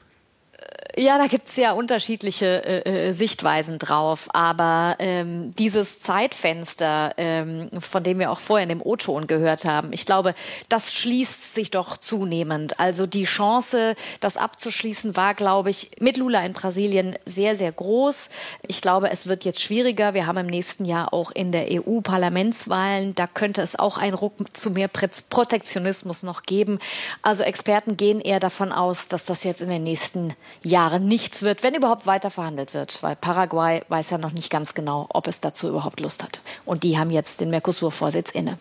ja, 0.97 1.19
da 1.19 1.27
gibt's 1.27 1.55
ja 1.57 1.73
unterschiedliche 1.73 2.63
äh, 2.65 3.09
äh, 3.09 3.13
Sichtweisen 3.13 3.77
drauf. 3.77 4.27
Aber 4.33 4.95
ähm, 4.97 5.53
dieses 5.55 5.99
Zeitfenster, 5.99 7.13
ähm, 7.17 7.69
von 7.79 8.03
dem 8.03 8.17
wir 8.17 8.31
auch 8.31 8.39
vorher 8.39 8.63
in 8.63 8.69
dem 8.69 8.81
O-Ton 8.81 9.27
gehört 9.27 9.65
haben, 9.65 9.93
ich 9.93 10.07
glaube, 10.07 10.33
das 10.69 10.93
schließt 10.95 11.53
sich 11.53 11.69
doch 11.69 11.97
zunehmend. 11.97 12.79
Also 12.79 13.05
die 13.05 13.25
Chance, 13.25 13.95
das 14.21 14.37
abzuschließen, 14.37 15.15
war, 15.15 15.35
glaube 15.35 15.69
ich, 15.69 15.91
mit 15.99 16.17
Lula 16.17 16.43
in 16.43 16.53
Brasilien 16.53 17.15
sehr, 17.25 17.55
sehr 17.55 17.71
groß. 17.71 18.29
Ich 18.67 18.81
glaube, 18.81 19.11
es 19.11 19.27
wird 19.27 19.45
jetzt 19.45 19.61
schwieriger. 19.61 20.15
Wir 20.15 20.25
haben 20.25 20.37
im 20.37 20.47
nächsten 20.47 20.83
Jahr 20.83 21.13
auch 21.13 21.29
in 21.29 21.51
der 21.51 21.67
EU 21.69 22.01
Parlamentswahlen. 22.01 23.13
Da 23.13 23.27
könnte 23.27 23.61
es 23.61 23.77
auch 23.77 23.99
einen 23.99 24.15
Ruck 24.15 24.33
zu 24.53 24.71
mehr 24.71 24.87
Protektionismus 24.87 26.23
noch 26.23 26.41
geben. 26.41 26.79
Also 27.21 27.43
Experten 27.43 27.97
gehen 27.97 28.19
eher 28.19 28.39
davon 28.39 28.71
aus, 28.71 29.09
dass 29.09 29.25
das 29.25 29.43
jetzt 29.43 29.61
in 29.61 29.69
den 29.69 29.83
nächsten 29.83 30.33
Jahren 30.63 30.86
Jahren 30.87 31.05
nichts 31.05 31.41
wird, 31.41 31.63
wenn 31.63 31.75
überhaupt 31.75 32.05
weiter 32.05 32.31
verhandelt 32.31 32.73
wird, 32.73 33.03
weil 33.03 33.17
Paraguay 33.17 33.81
weiß 33.89 34.11
ja 34.11 34.17
noch 34.17 34.31
nicht 34.31 34.49
ganz 34.49 34.73
genau, 34.73 35.05
ob 35.09 35.27
es 35.27 35.41
dazu 35.41 35.67
überhaupt 35.67 35.99
Lust 35.99 36.23
hat. 36.23 36.39
Und 36.65 36.83
die 36.83 36.97
haben 36.97 37.11
jetzt 37.11 37.41
den 37.41 37.49
Mercosur-Vorsitz 37.49 38.31
inne. 38.31 38.57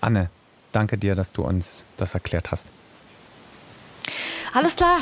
Anne, 0.00 0.30
danke 0.72 0.96
dir, 0.96 1.14
dass 1.14 1.32
du 1.32 1.42
uns 1.42 1.84
das 1.98 2.14
erklärt 2.14 2.50
hast. 2.50 2.68
Alles 4.54 4.76
klar. 4.76 5.00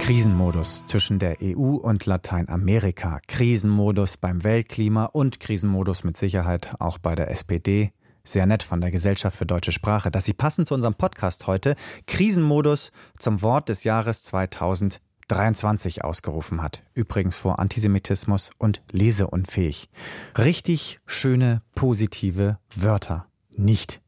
Krisenmodus 0.00 0.84
zwischen 0.86 1.18
der 1.18 1.36
EU 1.42 1.76
und 1.76 2.06
Lateinamerika, 2.06 3.20
Krisenmodus 3.26 4.16
beim 4.16 4.42
Weltklima 4.42 5.04
und 5.06 5.38
Krisenmodus 5.38 6.02
mit 6.02 6.16
Sicherheit 6.16 6.74
auch 6.78 6.96
bei 6.96 7.14
der 7.14 7.30
SPD. 7.30 7.92
Sehr 8.26 8.46
nett 8.46 8.62
von 8.62 8.80
der 8.80 8.90
Gesellschaft 8.90 9.36
für 9.36 9.44
deutsche 9.44 9.70
Sprache, 9.70 10.10
dass 10.10 10.24
sie 10.24 10.32
passend 10.32 10.66
zu 10.66 10.74
unserem 10.74 10.94
Podcast 10.94 11.46
heute 11.46 11.76
Krisenmodus 12.06 12.90
zum 13.18 13.42
Wort 13.42 13.68
des 13.68 13.84
Jahres 13.84 14.22
2023 14.22 16.02
ausgerufen 16.04 16.62
hat. 16.62 16.82
Übrigens 16.94 17.36
vor 17.36 17.58
Antisemitismus 17.58 18.48
und 18.56 18.82
leseunfähig. 18.90 19.90
Richtig 20.38 21.00
schöne, 21.04 21.60
positive 21.74 22.58
Wörter. 22.74 23.26
Nicht 23.56 24.00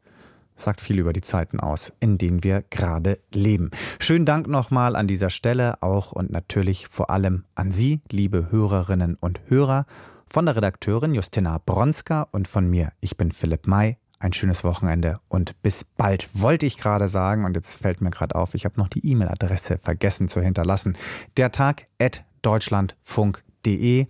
sagt 0.56 0.80
viel 0.80 0.98
über 0.98 1.12
die 1.12 1.20
Zeiten 1.20 1.60
aus, 1.60 1.92
in 2.00 2.16
denen 2.16 2.42
wir 2.42 2.64
gerade 2.70 3.18
leben. 3.34 3.70
Schönen 3.98 4.24
Dank 4.24 4.46
nochmal 4.48 4.96
an 4.96 5.06
dieser 5.06 5.28
Stelle 5.28 5.82
auch 5.82 6.12
und 6.12 6.30
natürlich 6.30 6.88
vor 6.88 7.10
allem 7.10 7.44
an 7.54 7.70
Sie, 7.70 8.00
liebe 8.10 8.50
Hörerinnen 8.50 9.16
und 9.16 9.42
Hörer, 9.48 9.84
von 10.26 10.46
der 10.46 10.56
Redakteurin 10.56 11.14
Justina 11.14 11.60
Bronska 11.64 12.26
und 12.32 12.48
von 12.48 12.68
mir. 12.68 12.92
Ich 13.00 13.18
bin 13.18 13.32
Philipp 13.32 13.66
May 13.66 13.98
ein 14.18 14.32
schönes 14.32 14.64
Wochenende 14.64 15.20
und 15.28 15.60
bis 15.62 15.84
bald, 15.84 16.28
wollte 16.32 16.66
ich 16.66 16.78
gerade 16.78 17.08
sagen. 17.08 17.44
Und 17.44 17.54
jetzt 17.54 17.76
fällt 17.76 18.00
mir 18.00 18.10
gerade 18.10 18.34
auf, 18.34 18.54
ich 18.54 18.64
habe 18.64 18.78
noch 18.78 18.88
die 18.88 19.06
E-Mail-Adresse 19.06 19.78
vergessen 19.78 20.28
zu 20.28 20.40
hinterlassen. 20.40 20.96
Der 21.36 21.52
Tag 21.52 21.86
at 22.00 22.24
deutschlandfunk.de, 22.42 24.06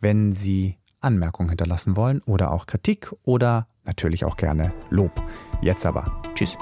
wenn 0.00 0.32
Sie 0.32 0.78
Anmerkungen 1.00 1.50
hinterlassen 1.50 1.96
wollen 1.96 2.22
oder 2.22 2.50
auch 2.50 2.66
Kritik 2.66 3.12
oder 3.22 3.68
natürlich 3.84 4.24
auch 4.24 4.36
gerne 4.36 4.72
Lob. 4.90 5.22
Jetzt 5.60 5.86
aber. 5.86 6.22
Tschüss. 6.34 6.56